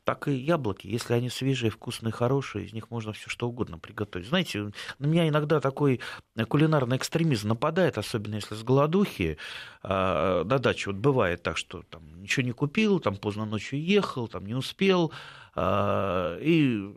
[0.03, 4.27] Так и яблоки, если они свежие, вкусные, хорошие, из них можно все что угодно приготовить.
[4.27, 6.01] Знаете, на меня иногда такой
[6.49, 9.37] кулинарный экстремизм нападает, особенно если с голодухи.
[9.81, 14.27] А, на даче вот бывает так, что там ничего не купил, там поздно ночью ехал,
[14.27, 15.13] там не успел,
[15.55, 16.93] а, и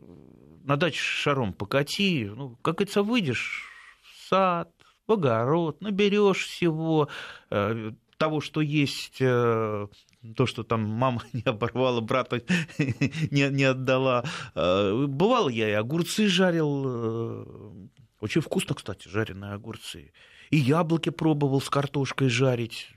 [0.65, 4.69] на даче шаром покати, ну, как говорится, выйдешь в сад,
[5.07, 7.07] в огород, наберешь всего
[7.49, 9.87] э, того, что есть, э,
[10.35, 12.41] то, что там мама не оборвала, брата
[12.77, 14.23] не, не отдала.
[14.55, 17.89] Э, бывало, я и огурцы жарил.
[18.19, 20.11] Очень вкусно, кстати, жареные огурцы.
[20.49, 22.89] И яблоки пробовал с картошкой жарить.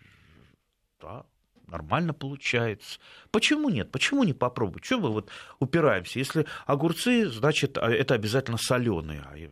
[1.00, 1.24] Да,
[1.66, 2.98] нормально получается.
[3.30, 3.90] Почему нет?
[3.90, 4.84] Почему не попробовать?
[4.84, 6.18] Чего мы вот упираемся?
[6.18, 9.50] Если огурцы, значит, а, это обязательно соленые.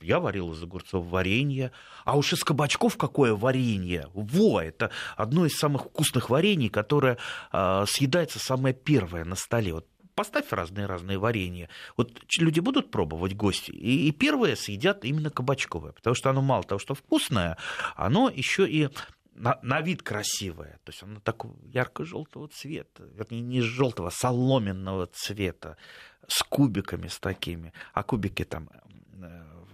[0.00, 1.72] Я варил из огурцов варенье.
[2.04, 4.08] А уж из кабачков какое варенье?
[4.14, 7.18] Во, это одно из самых вкусных варений, которое
[7.52, 9.74] э, съедается самое первое на столе.
[9.74, 11.68] Вот поставь разные-разные варенья.
[11.96, 16.64] Вот люди будут пробовать гости, и, и первые съедят именно кабачковое, потому что оно мало
[16.64, 17.56] того, что вкусное,
[17.94, 18.88] оно еще и
[19.34, 20.80] на, на вид красивое.
[20.82, 25.76] То есть оно такого ярко-желтого цвета, вернее, не желтого, а соломенного цвета,
[26.26, 27.72] с кубиками с такими.
[27.94, 28.68] А кубики там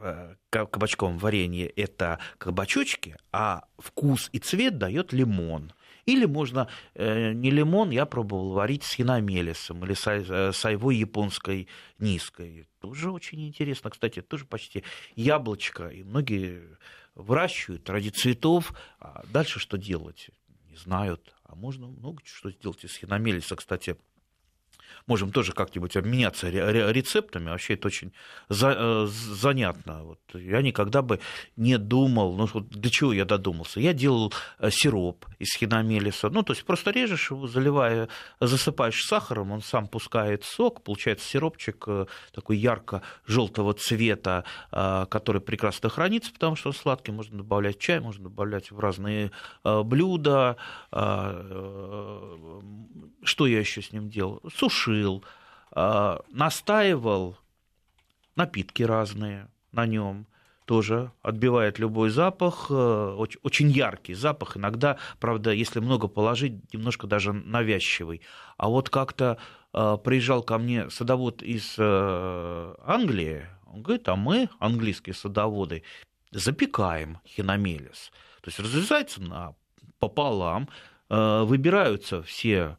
[0.05, 5.73] э, в кабачковом варенье это кабачочки, а вкус и цвет дает лимон.
[6.07, 11.67] Или можно э, не лимон, я пробовал варить с хиномелисом или с айвой японской
[11.99, 12.69] низкой.
[12.81, 13.90] Тоже очень интересно.
[13.90, 14.85] Кстати, тоже почти
[15.17, 15.88] яблочко.
[15.88, 16.62] И многие
[17.14, 20.31] выращивают ради цветов, а дальше что делать?
[20.69, 21.35] Не знают.
[21.45, 23.97] А можно много что сделать из хиномелиса, кстати,
[25.07, 27.51] можем тоже как-нибудь обменяться рецептами.
[27.51, 28.12] Вообще это очень
[28.49, 30.05] за, э, занятно.
[30.05, 31.21] Вот я никогда бы
[31.57, 33.81] не думал, ну вот для чего я додумался.
[33.81, 36.31] Я делал э, сироп из хиномелиса.
[36.31, 38.09] Ну, то есть просто режешь его, заливая,
[38.40, 46.33] засыпаешь сахаром, он сам пускает сок, получается сиропчик э, такой ярко-желтого цвета, который прекрасно хранится,
[46.33, 49.31] потому что сладкий, можно добавлять в чай, можно добавлять в разные
[49.62, 50.57] блюда.
[53.23, 54.40] Что я еще с ним делал?
[54.55, 55.24] Суши сушил,
[55.72, 57.37] а, настаивал
[58.37, 60.26] напитки разные на нем
[60.64, 67.35] тоже отбивает любой запах, э, очень яркий запах, иногда, правда, если много положить, немножко даже
[67.35, 68.22] навязчивый.
[68.57, 69.37] А вот как-то
[69.74, 75.83] э, приезжал ко мне садовод из э, Англии, он говорит, а мы, английские садоводы,
[76.30, 78.11] запекаем хиномелис.
[78.40, 79.54] То есть разрезается
[79.98, 80.70] пополам,
[81.11, 82.76] выбираются все э,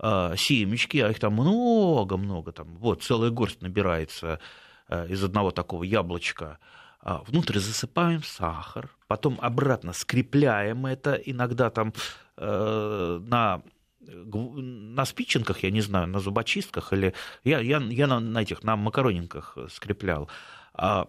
[0.00, 4.40] семечки, а их там много-много, там, вот, целая горсть набирается
[4.88, 6.58] э, из одного такого яблочка.
[7.00, 11.92] А внутрь засыпаем сахар, потом обратно скрепляем это, иногда там
[12.36, 13.62] э, на
[14.06, 18.76] на спиченках, я не знаю, на зубочистках или я, я, я на, на этих, на
[18.76, 20.28] макаронинках скреплял.
[20.74, 21.06] А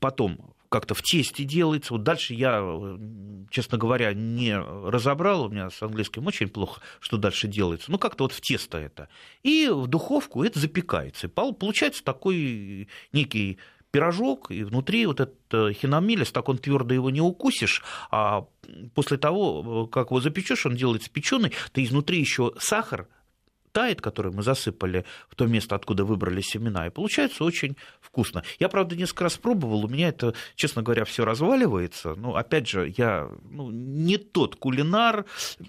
[0.00, 1.92] потом как-то в тесте делается.
[1.92, 2.62] Вот дальше я,
[3.50, 7.90] честно говоря, не разобрал, у меня с английским очень плохо, что дальше делается.
[7.90, 9.08] Ну, как-то вот в тесто это.
[9.42, 11.26] И в духовку это запекается.
[11.26, 13.58] И получается такой некий
[13.90, 18.46] пирожок, и внутри вот этот хиномелис, так он твердо его не укусишь, а
[18.94, 23.08] после того, как его запечешь, он делается печеный, ты изнутри еще сахар
[23.72, 28.44] тает, который мы засыпали в то место, откуда выбрали семена, и получается очень вкусно.
[28.58, 32.14] Я, правда, несколько раз пробовал, у меня это, честно говоря, все разваливается.
[32.14, 35.24] Но, опять же, я ну, не тот кулинар,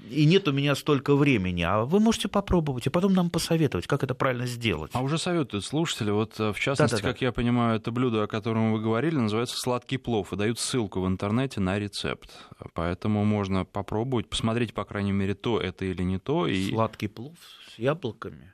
[0.10, 1.64] и нет у меня столько времени.
[1.64, 4.92] А вы можете попробовать, и потом нам посоветовать, как это правильно сделать.
[4.94, 6.12] А уже советуют слушатели.
[6.12, 7.14] Вот, э, в частности, Да-да-да.
[7.14, 11.02] как я понимаю, это блюдо, о котором вы говорили, называется сладкий плов, и дают ссылку
[11.02, 12.30] в интернете на рецепт.
[12.74, 16.48] Поэтому можно попробовать, посмотреть, по крайней мере, то это или не то.
[16.48, 16.70] И...
[16.70, 17.36] Сладкий плов
[17.76, 18.54] с яблоками.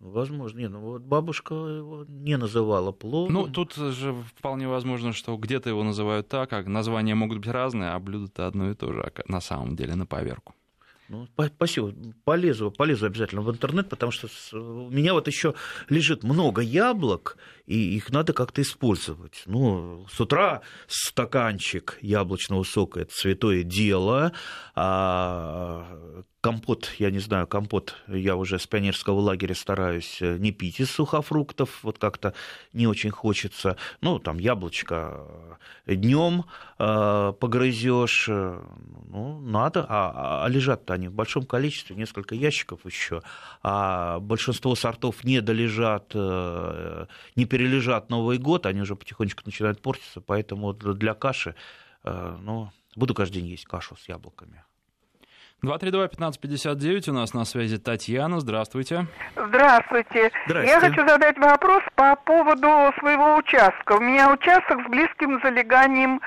[0.00, 3.32] Возможно, не, ну вот бабушка его не называла пловом.
[3.32, 7.90] Ну, тут же вполне возможно, что где-то его называют так, как названия могут быть разные,
[7.90, 10.54] а блюдо-то одно и то же, а на самом деле, на поверку.
[11.08, 11.94] Ну, спасибо.
[12.24, 15.54] Полезу, полезу обязательно в интернет, потому что у меня вот еще
[15.88, 19.42] лежит много яблок, и их надо как-то использовать.
[19.46, 24.32] Ну, с утра стаканчик яблочного сока– это святое дело,
[24.74, 30.80] а компот, я не знаю, компот я уже с пионерского лагеря стараюсь э, не пить
[30.80, 32.32] из сухофруктов, вот как-то
[32.72, 33.76] не очень хочется.
[34.00, 35.26] Ну, там яблочко
[35.86, 36.44] э, днем
[36.78, 38.60] э, погрызешь, э,
[39.08, 43.22] ну, надо, а, а лежат-то они в большом количестве, несколько ящиков еще,
[43.62, 50.20] а большинство сортов не долежат, э, не перележат Новый год, они уже потихонечку начинают портиться,
[50.20, 51.56] поэтому для каши,
[52.04, 54.62] э, ну, буду каждый день есть кашу с яблоками.
[55.62, 59.06] 232-1559, у нас на связи Татьяна, здравствуйте.
[59.34, 60.30] Здравствуйте.
[60.46, 60.70] Здравствуйте.
[60.70, 63.94] Я хочу задать вопрос по поводу своего участка.
[63.94, 66.20] У меня участок с близким залеганием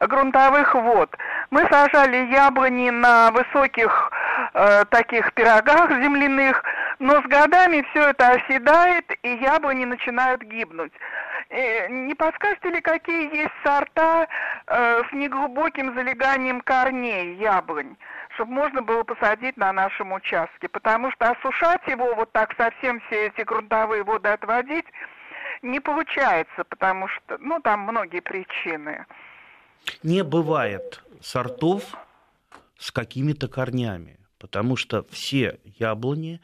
[0.00, 1.10] грунтовых вод.
[1.50, 4.12] Мы сажали яблони на высоких
[4.54, 6.62] э, таких пирогах земляных,
[6.98, 10.92] но с годами все это оседает, и яблони начинают гибнуть.
[11.48, 14.28] Э, не подскажете ли, какие есть сорта
[14.66, 17.96] э, с неглубоким залеганием корней яблонь?
[18.36, 20.68] Чтобы можно было посадить на нашем участке.
[20.68, 24.86] Потому что осушать его, вот так совсем все эти грунтовые воды отводить,
[25.62, 29.06] не получается, потому что, ну, там многие причины.
[30.02, 31.82] Не бывает сортов
[32.78, 36.40] с какими-то корнями, потому что все яблони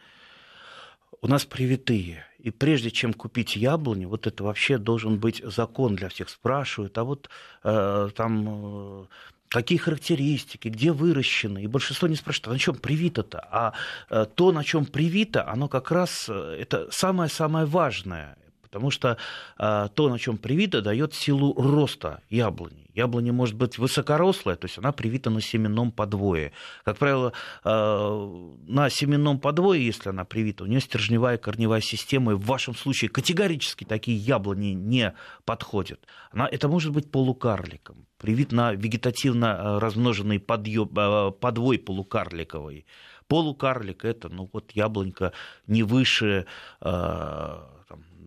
[1.20, 2.24] у нас привитые.
[2.38, 6.28] И прежде чем купить яблони, вот это вообще должен быть закон для всех.
[6.28, 7.28] Спрашивают, а вот
[7.62, 9.06] э, там э,
[9.52, 11.62] какие характеристики, где выращены.
[11.62, 13.46] И большинство не спрашивает, а на чем привито-то?
[13.50, 13.72] А
[14.10, 18.36] э, то, на чем привито, оно как раз э, это самое-самое важное.
[18.72, 19.18] Потому что
[19.58, 22.90] э, то, на чем привито, дает силу роста яблони.
[22.94, 26.52] Яблоня может быть высокорослая, то есть она привита на семенном подвое.
[26.82, 32.34] Как правило, э, на семенном подвое, если она привита, у нее стержневая корневая система, и
[32.34, 35.12] в вашем случае категорически такие яблони не
[35.44, 36.00] подходят.
[36.30, 42.86] Она, это может быть полукарликом, привит на вегетативно э, размноженный подъем, э, подвой полукарликовый.
[43.28, 45.34] Полукарлик это, ну вот яблонька
[45.66, 46.46] не выше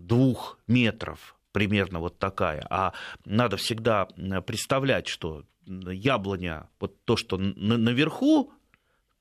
[0.08, 2.65] двух метров, примерно вот такая.
[2.70, 2.94] А
[3.26, 4.06] надо всегда
[4.46, 8.54] представлять, что яблоня, вот то, что наверху,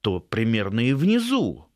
[0.00, 1.66] то примерно и внизу.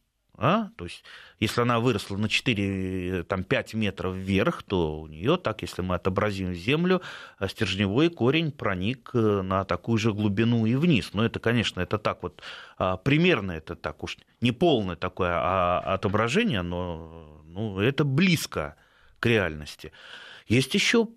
[0.41, 0.69] А?
[0.77, 1.03] То есть,
[1.41, 7.03] если она выросла на 4-5 метров вверх, то у нее, так, если мы отобразим землю,
[7.45, 11.13] стержневой корень проник э, на такую же глубину и вниз.
[11.13, 12.41] Но это, конечно, это так вот,
[12.77, 18.77] а, примерно это так уж не полное такое а, отображение, но ну, это близко
[19.21, 19.93] к реальности.
[20.47, 21.09] Есть еще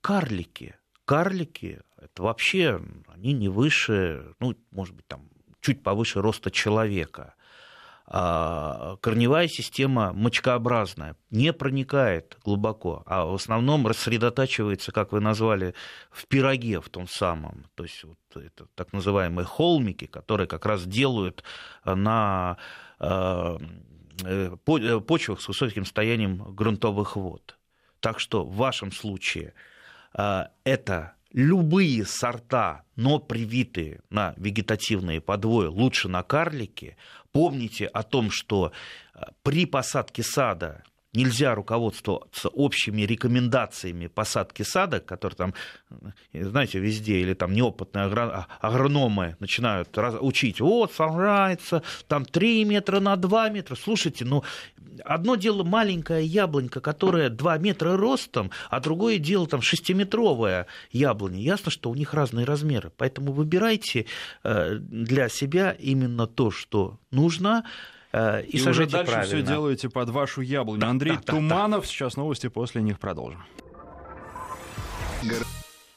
[0.00, 0.76] карлики.
[1.04, 5.28] Карлики это вообще они не выше, ну, может быть, там
[5.60, 7.34] чуть повыше роста человека.
[8.06, 15.74] А корневая система мочкообразная, не проникает глубоко, а в основном рассредотачивается, как вы назвали,
[16.10, 17.64] в пироге в том самом.
[17.74, 21.44] То есть вот это так называемые холмики, которые как раз делают
[21.86, 22.58] на
[23.00, 23.58] э,
[24.64, 27.56] почвах с высоким состоянием грунтовых вод.
[28.00, 29.54] Так что в вашем случае
[30.16, 36.96] э, это любые сорта, но привитые на вегетативные подвои, лучше на карлике.
[37.32, 38.72] Помните о том, что
[39.42, 40.84] при посадке сада
[41.14, 45.54] нельзя руководствоваться общими рекомендациями посадки сада, которые там,
[46.32, 53.16] знаете, везде, или там неопытные а, агрономы начинают учить, вот, сажается там 3 метра на
[53.16, 53.76] 2 метра.
[53.76, 54.42] Слушайте, ну,
[55.04, 61.40] одно дело маленькая яблонька, которая 2 метра ростом, а другое дело там 6-метровая яблоня.
[61.40, 64.06] Ясно, что у них разные размеры, поэтому выбирайте
[64.42, 67.68] э, для себя именно то, что нужно, Э,
[68.14, 69.24] и, и уже дальше правильно.
[69.24, 70.80] все делаете под вашу яблоню.
[70.80, 71.86] Да, Андрей да, Туманов, да, да.
[71.86, 73.42] сейчас новости, после них продолжим.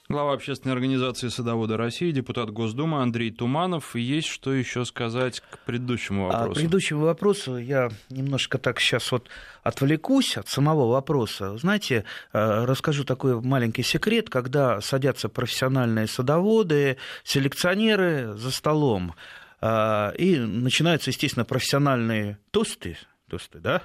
[0.10, 3.94] Глава общественной организации «Садоводы России», депутат Госдумы Андрей Туманов.
[3.94, 6.52] Есть что еще сказать к предыдущему а, вопросу?
[6.52, 9.28] А, предыдущему вопросу я немножко так сейчас вот
[9.64, 11.58] отвлекусь от самого вопроса.
[11.58, 14.30] Знаете, э, расскажу такой маленький секрет.
[14.30, 16.96] Когда садятся профессиональные садоводы,
[17.26, 22.98] селекционеры за столом, э, и начинаются, естественно, профессиональные тосты,
[23.28, 23.82] тосты да?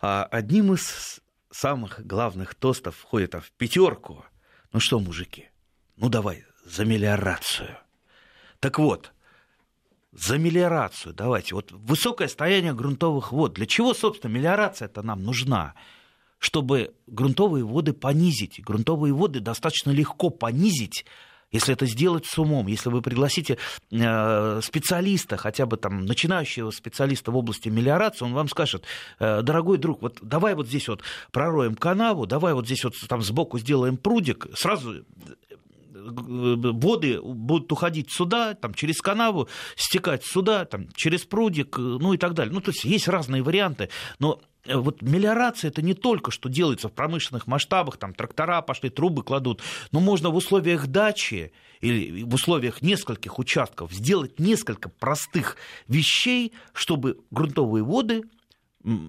[0.00, 1.20] А одним из
[1.50, 4.24] самых главных тостов входит в пятерку.
[4.72, 5.50] Ну что, мужики,
[5.96, 7.78] ну давай, за мелиорацию.
[8.58, 9.12] Так вот,
[10.12, 11.54] за мелиорацию давайте.
[11.54, 13.54] Вот высокое состояние грунтовых вод.
[13.54, 15.74] Для чего, собственно, мелиорация-то нам нужна?
[16.38, 18.60] Чтобы грунтовые воды понизить.
[18.62, 21.06] Грунтовые воды достаточно легко понизить,
[21.52, 23.58] если это сделать с умом, если вы пригласите
[23.90, 28.84] э, специалиста, хотя бы там начинающего специалиста в области мелиорации, он вам скажет,
[29.20, 33.22] э, дорогой друг, вот давай вот здесь вот пророем канаву, давай вот здесь вот там
[33.22, 35.04] сбоку сделаем прудик, сразу
[36.04, 42.34] воды будут уходить сюда, там, через канаву, стекать сюда, там, через прудик, ну и так
[42.34, 42.52] далее.
[42.52, 43.88] Ну, то есть есть разные варианты,
[44.18, 48.90] но э, вот мелиорация это не только что делается в промышленных масштабах, там трактора пошли,
[48.90, 55.56] трубы кладут, но можно в условиях дачи или в условиях нескольких участков сделать несколько простых
[55.88, 58.22] вещей, чтобы грунтовые воды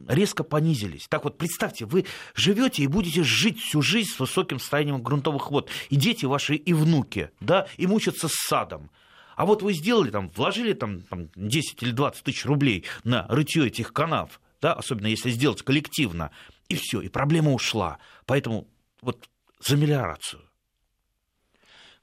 [0.07, 1.07] резко понизились.
[1.07, 5.69] Так вот, представьте, вы живете и будете жить всю жизнь с высоким состоянием грунтовых вод.
[5.89, 8.91] И дети ваши, и внуки, да, и мучатся с садом.
[9.35, 13.65] А вот вы сделали, там, вложили там, там 10 или 20 тысяч рублей на рытье
[13.65, 16.31] этих канав, да, особенно если сделать коллективно,
[16.69, 17.99] и все, и проблема ушла.
[18.25, 18.69] Поэтому
[19.01, 20.41] вот за мелиорацию.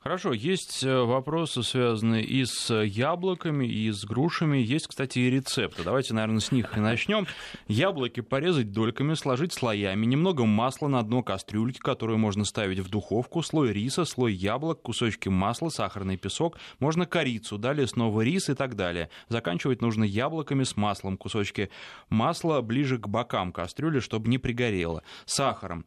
[0.03, 4.57] Хорошо, есть э, вопросы, связанные и с яблоками, и с грушами.
[4.57, 5.85] Есть, кстати, и рецепты.
[5.85, 7.27] Давайте, наверное, с них и начнем.
[7.69, 13.43] Яблоки порезать дольками, сложить слоями, немного масла на дно кастрюльки, которую можно ставить в духовку,
[13.43, 18.77] слой риса, слой яблок, кусочки масла, сахарный песок, можно корицу, далее снова рис и так
[18.77, 19.11] далее.
[19.29, 21.69] Заканчивать нужно яблоками с маслом, кусочки
[22.09, 25.85] масла ближе к бокам кастрюли, чтобы не пригорело, сахаром.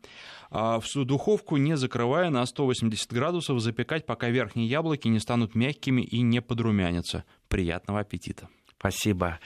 [0.53, 6.03] А в духовку, не закрывая, на 180 градусов запекать, пока верхние яблоки не станут мягкими
[6.03, 7.23] и не подрумянятся.
[7.47, 8.49] Приятного аппетита.
[8.77, 9.39] Спасибо.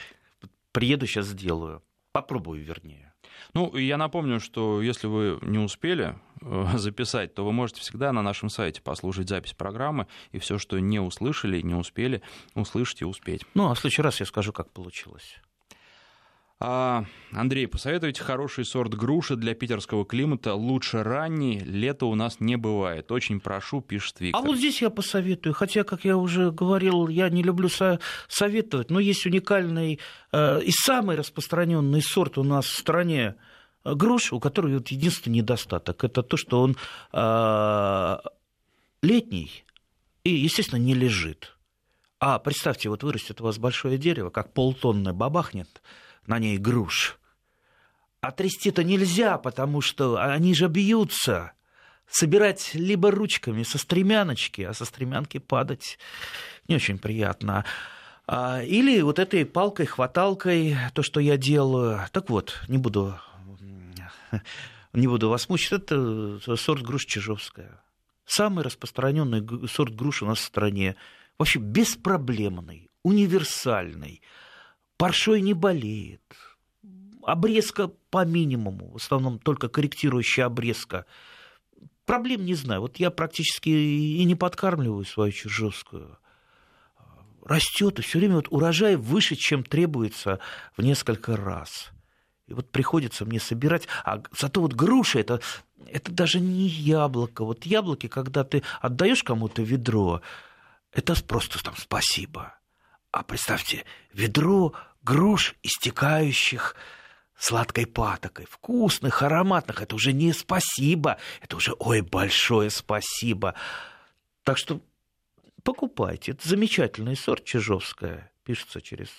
[0.74, 1.82] Приеду, сейчас сделаю.
[2.12, 3.14] Попробую, вернее.
[3.53, 8.22] Ну, я напомню, что если вы не успели э, записать, то вы можете всегда на
[8.22, 12.22] нашем сайте послушать запись программы, и все, что не услышали, не успели,
[12.53, 13.45] услышать и успеть.
[13.53, 15.38] Ну, а в следующий раз я скажу, как получилось.
[16.60, 20.55] А, Андрей, посоветуйте хороший сорт груши для питерского климата.
[20.55, 23.12] Лучше ранний, лето у нас не бывает.
[23.12, 24.41] Очень прошу, пишет Виктор.
[24.41, 25.53] А вот здесь я посоветую.
[25.53, 29.99] Хотя, как я уже говорил, я не люблю со- советовать, но есть уникальный
[30.32, 33.36] э, и самый распространенный сорт у нас в стране
[33.84, 36.03] э, груш, у которой вот единственный недостаток.
[36.03, 36.76] Это то, что он
[37.14, 38.18] э,
[39.03, 39.64] летний
[40.24, 41.55] и, естественно, не лежит.
[42.20, 45.84] А представьте, вот вырастет у вас большое дерево, как полтонны бабахнет–
[46.28, 47.17] на ней груш.
[48.21, 51.53] А трясти-то нельзя, потому что они же бьются.
[52.09, 55.97] Собирать либо ручками со стремяночки, а со стремянки падать
[56.67, 57.65] не очень приятно.
[58.25, 62.01] А, или вот этой палкой-хваталкой, то, что я делаю.
[62.11, 63.17] Так вот, не буду,
[64.93, 67.82] не буду вас мучить, это сорт груш чижовская.
[68.25, 70.95] Самый распространенный сорт груш у нас в стране.
[71.38, 74.21] Вообще беспроблемный, универсальный–
[74.98, 76.22] Паршой не болеет.
[77.24, 81.06] Обрезка по минимуму, в основном только корректирующая обрезка.
[82.06, 82.82] Проблем не знаю.
[82.82, 86.18] Вот я практически и не подкармливаю свою чужовскую.
[87.43, 90.39] Растет, и все время вот урожай выше, чем требуется
[90.76, 91.91] в несколько раз.
[92.48, 93.88] И вот приходится мне собирать.
[94.06, 95.41] А зато вот груша это,
[95.86, 97.43] это даже не яблоко.
[97.43, 100.22] Вот яблоки, когда ты отдаешь кому-то ведро,
[100.91, 102.58] это просто там спасибо.
[103.12, 106.76] А представьте, ведро груш, истекающих
[107.38, 109.82] сладкой патокой, вкусных, ароматных.
[109.82, 113.55] Это уже не спасибо, это уже ой, большое спасибо.
[114.43, 114.82] Так что
[115.64, 116.32] покупайте.
[116.32, 118.32] Это замечательный сорт Чижовская.
[118.43, 119.10] Пишется через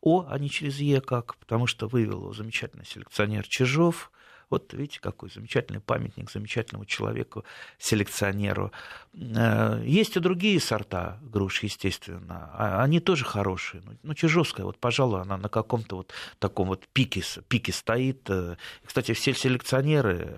[0.00, 4.10] О, а не через Е как, потому что вывел его замечательный селекционер Чижов–
[4.52, 7.44] вот видите, какой замечательный памятник замечательному человеку,
[7.78, 8.70] селекционеру.
[9.14, 12.50] Э, есть и другие сорта груш, естественно.
[12.52, 13.82] А они тоже хорошие.
[14.02, 18.28] Ну, Чижовская, вот, пожалуй, она на каком-то вот таком вот пике, пике стоит.
[18.28, 20.36] Э, кстати, все селекционеры,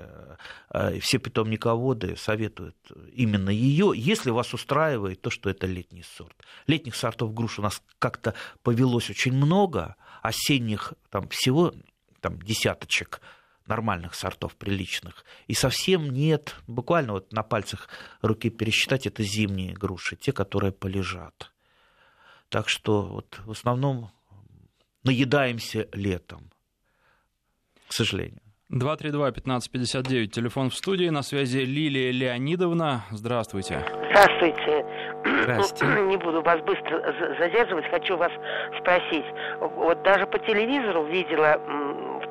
[0.70, 2.76] э, все питомниководы советуют
[3.12, 6.36] именно ее, если вас устраивает то, что это летний сорт.
[6.68, 11.74] Летних сортов груш у нас как-то повелось очень много, осенних там всего
[12.20, 13.20] там, десяточек–
[13.66, 15.24] нормальных сортов, приличных.
[15.46, 17.88] И совсем нет, буквально вот на пальцах
[18.22, 21.52] руки пересчитать, это зимние груши, те, которые полежат.
[22.48, 24.10] Так что вот в основном
[25.02, 26.50] наедаемся летом,
[27.88, 28.40] к сожалению.
[28.72, 33.04] 232-1559, телефон в студии, на связи Лилия Леонидовна.
[33.10, 33.84] Здравствуйте.
[34.10, 34.86] Здравствуйте.
[35.42, 36.02] Здравствуйте.
[36.08, 38.32] Не буду вас быстро задерживать, хочу вас
[38.80, 39.26] спросить.
[39.60, 41.60] Вот даже по телевизору видела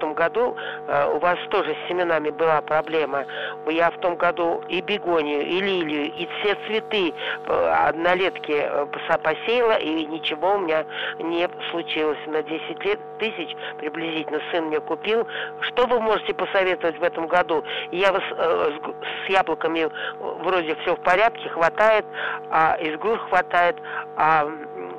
[0.04, 0.54] в том году
[0.88, 3.26] э, у вас тоже с семенами была проблема.
[3.68, 7.14] Я в том году и бегонию, и лилию, и все цветы
[7.48, 8.86] э, однолетки э,
[9.24, 10.86] посеяла, и ничего у меня
[11.20, 12.18] не случилось.
[12.28, 15.26] На 10 лет, тысяч приблизительно сын мне купил.
[15.62, 17.64] Что вы можете посоветовать в этом году?
[17.92, 19.90] Я вас с яблоками
[20.20, 22.06] вроде все в порядке, хватает,
[22.52, 23.78] а из груш хватает.
[24.18, 24.50] А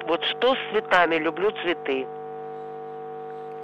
[0.06, 1.16] вот что с цветами?
[1.16, 2.06] Люблю цветы.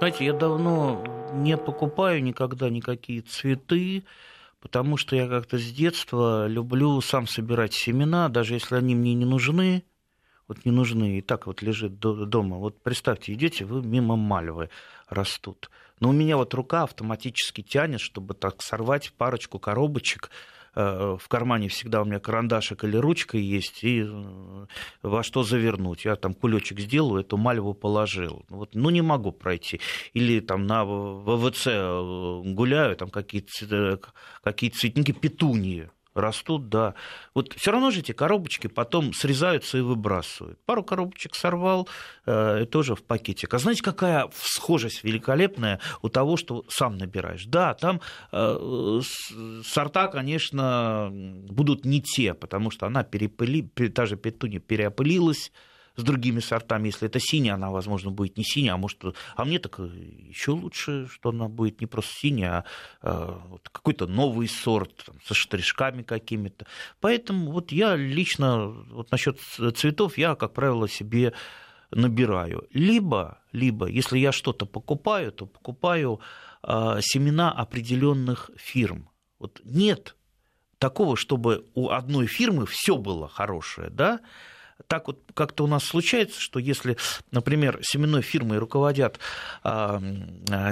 [0.01, 4.03] Знаете, я давно не покупаю никогда никакие цветы,
[4.59, 9.25] потому что я как-то с детства люблю сам собирать семена, даже если они мне не
[9.25, 9.83] нужны,
[10.47, 12.57] вот не нужны, и так вот лежит дома.
[12.57, 14.71] Вот представьте, идете, вы мимо мальвы
[15.07, 15.69] растут.
[15.99, 20.31] Но у меня вот рука автоматически тянет, чтобы так сорвать парочку коробочек
[20.73, 24.65] в кармане всегда у меня карандашик или ручка есть, и э,
[25.01, 26.05] во что завернуть.
[26.05, 28.45] Я там кулечек сделаю, эту мальву положил.
[28.49, 29.81] Вот, ну, не могу пройти.
[30.13, 33.99] Или там на ВВЦ э, гуляю, там какие-то
[34.43, 36.95] какие цветники, петунии растут, да.
[37.33, 40.59] Вот все равно же эти коробочки потом срезаются и выбрасывают.
[40.65, 41.87] Пару коробочек сорвал,
[42.25, 43.53] э, тоже в пакетик.
[43.53, 47.45] А знаете, какая схожесть великолепная у того, что сам набираешь?
[47.45, 48.01] Да, там
[48.31, 49.01] э,
[49.65, 55.51] сорта, конечно, будут не те, потому что она перепыли, та же петуния переопылилась,
[55.95, 56.87] с другими сортами.
[56.87, 59.03] Если это синяя, она, возможно, будет не синяя, а может,
[59.35, 62.63] а мне так еще лучше, что она будет не просто синяя, а,
[63.01, 66.65] а вот какой-то новый сорт там, со штришками какими-то.
[66.99, 71.33] Поэтому вот я лично вот насчет цветов я, как правило, себе
[71.91, 72.67] набираю.
[72.71, 76.21] Либо, либо, если я что-то покупаю, то покупаю
[76.63, 79.09] э, семена определенных фирм.
[79.39, 80.15] Вот нет
[80.77, 84.19] такого, чтобы у одной фирмы все было хорошее, да,
[84.87, 86.97] так вот как-то у нас случается, что если,
[87.31, 89.19] например, семенной фирмой руководят
[89.63, 89.99] э,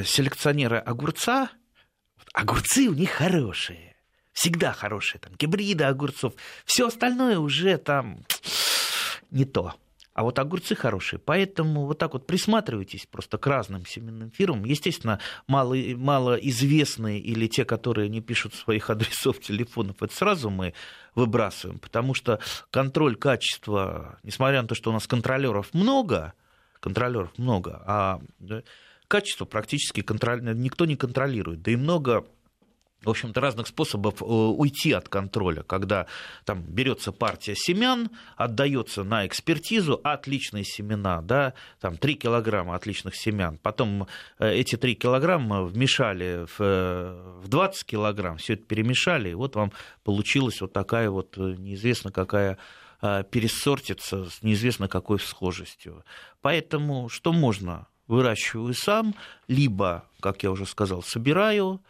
[0.05, 1.49] селекционеры огурца,
[2.33, 3.95] огурцы у них хорошие,
[4.33, 6.33] всегда хорошие, там гибриды огурцов,
[6.65, 8.25] все остальное уже там
[9.31, 9.75] не то.
[10.19, 11.17] А вот огурцы хорошие.
[11.17, 14.65] Поэтому вот так вот присматривайтесь просто к разным семенным фирмам.
[14.65, 20.73] Естественно, мало, малоизвестные или те, которые не пишут своих адресов телефонов, это сразу мы
[21.15, 26.33] выбрасываем, потому что контроль качества, несмотря на то, что у нас контролеров много,
[26.81, 28.19] контролеров много, а
[29.07, 30.41] качество практически контроль...
[30.41, 31.61] никто не контролирует.
[31.61, 32.27] Да и много
[33.03, 36.07] в общем-то, разных способов э, уйти от контроля, когда
[36.43, 43.57] там берется партия семян, отдается на экспертизу, отличные семена, да, там 3 килограмма отличных семян,
[43.57, 49.55] потом э, эти 3 килограмма вмешали в 20 э, килограмм, все это перемешали, и вот
[49.55, 49.71] вам
[50.03, 52.57] получилась вот такая вот неизвестно какая
[53.01, 56.03] пересортица с неизвестно какой схожестью.
[56.41, 57.87] Поэтому что можно?
[58.07, 59.15] Выращиваю сам,
[59.47, 61.81] либо, как я уже сказал, собираю,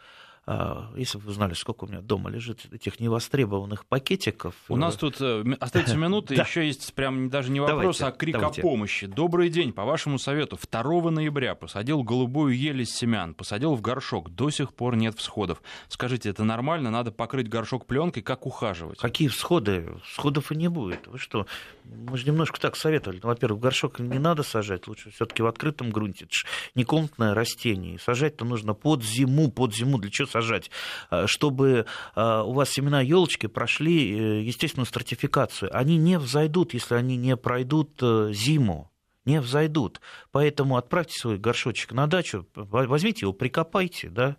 [0.96, 4.54] если бы вы знали, сколько у меня дома лежит этих невостребованных пакетиков.
[4.68, 8.50] У нас тут э, остается минута, еще есть прям даже не вопрос, а крик о
[8.50, 9.06] помощи.
[9.06, 14.30] Добрый день, по вашему совету, 2 ноября посадил голубую ель из семян, посадил в горшок,
[14.30, 15.62] до сих пор нет всходов.
[15.88, 16.90] Скажите, это нормально?
[16.90, 18.98] Надо покрыть горшок пленкой, как ухаживать?
[18.98, 19.88] Какие всходы?
[20.04, 21.06] Всходов и не будет.
[21.06, 21.46] Вы что?
[21.84, 23.20] Мы же немножко так советовали.
[23.22, 26.24] Во-первых, горшок не надо сажать, лучше все-таки в открытом грунте.
[26.24, 27.98] Это же не комнатное растение.
[27.98, 29.98] Сажать-то нужно под зиму, под зиму.
[29.98, 30.39] Для чего сажать?
[30.40, 30.70] Сажать,
[31.10, 31.86] э, чтобы
[32.16, 35.70] э, у вас семена елочки прошли э, естественную стратификацию.
[35.76, 38.90] Они не взойдут, если они не пройдут зиму
[39.26, 40.00] не взойдут.
[40.32, 44.38] Поэтому отправьте свой горшочек на дачу, возьмите его, прикопайте, да,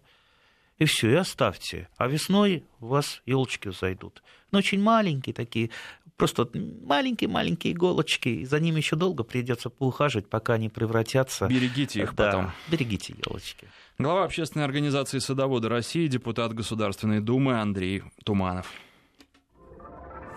[0.81, 1.89] и все, и оставьте.
[1.97, 4.23] А весной у вас елочки взойдут.
[4.51, 5.69] Но очень маленькие такие,
[6.17, 11.45] просто маленькие-маленькие иголочки, и за ними еще долго придется поухаживать, пока они превратятся.
[11.47, 12.51] Берегите их да, потом.
[12.67, 13.67] Берегите елочки.
[13.99, 18.65] Глава общественной организации «Садоводы России», депутат Государственной Думы Андрей Туманов.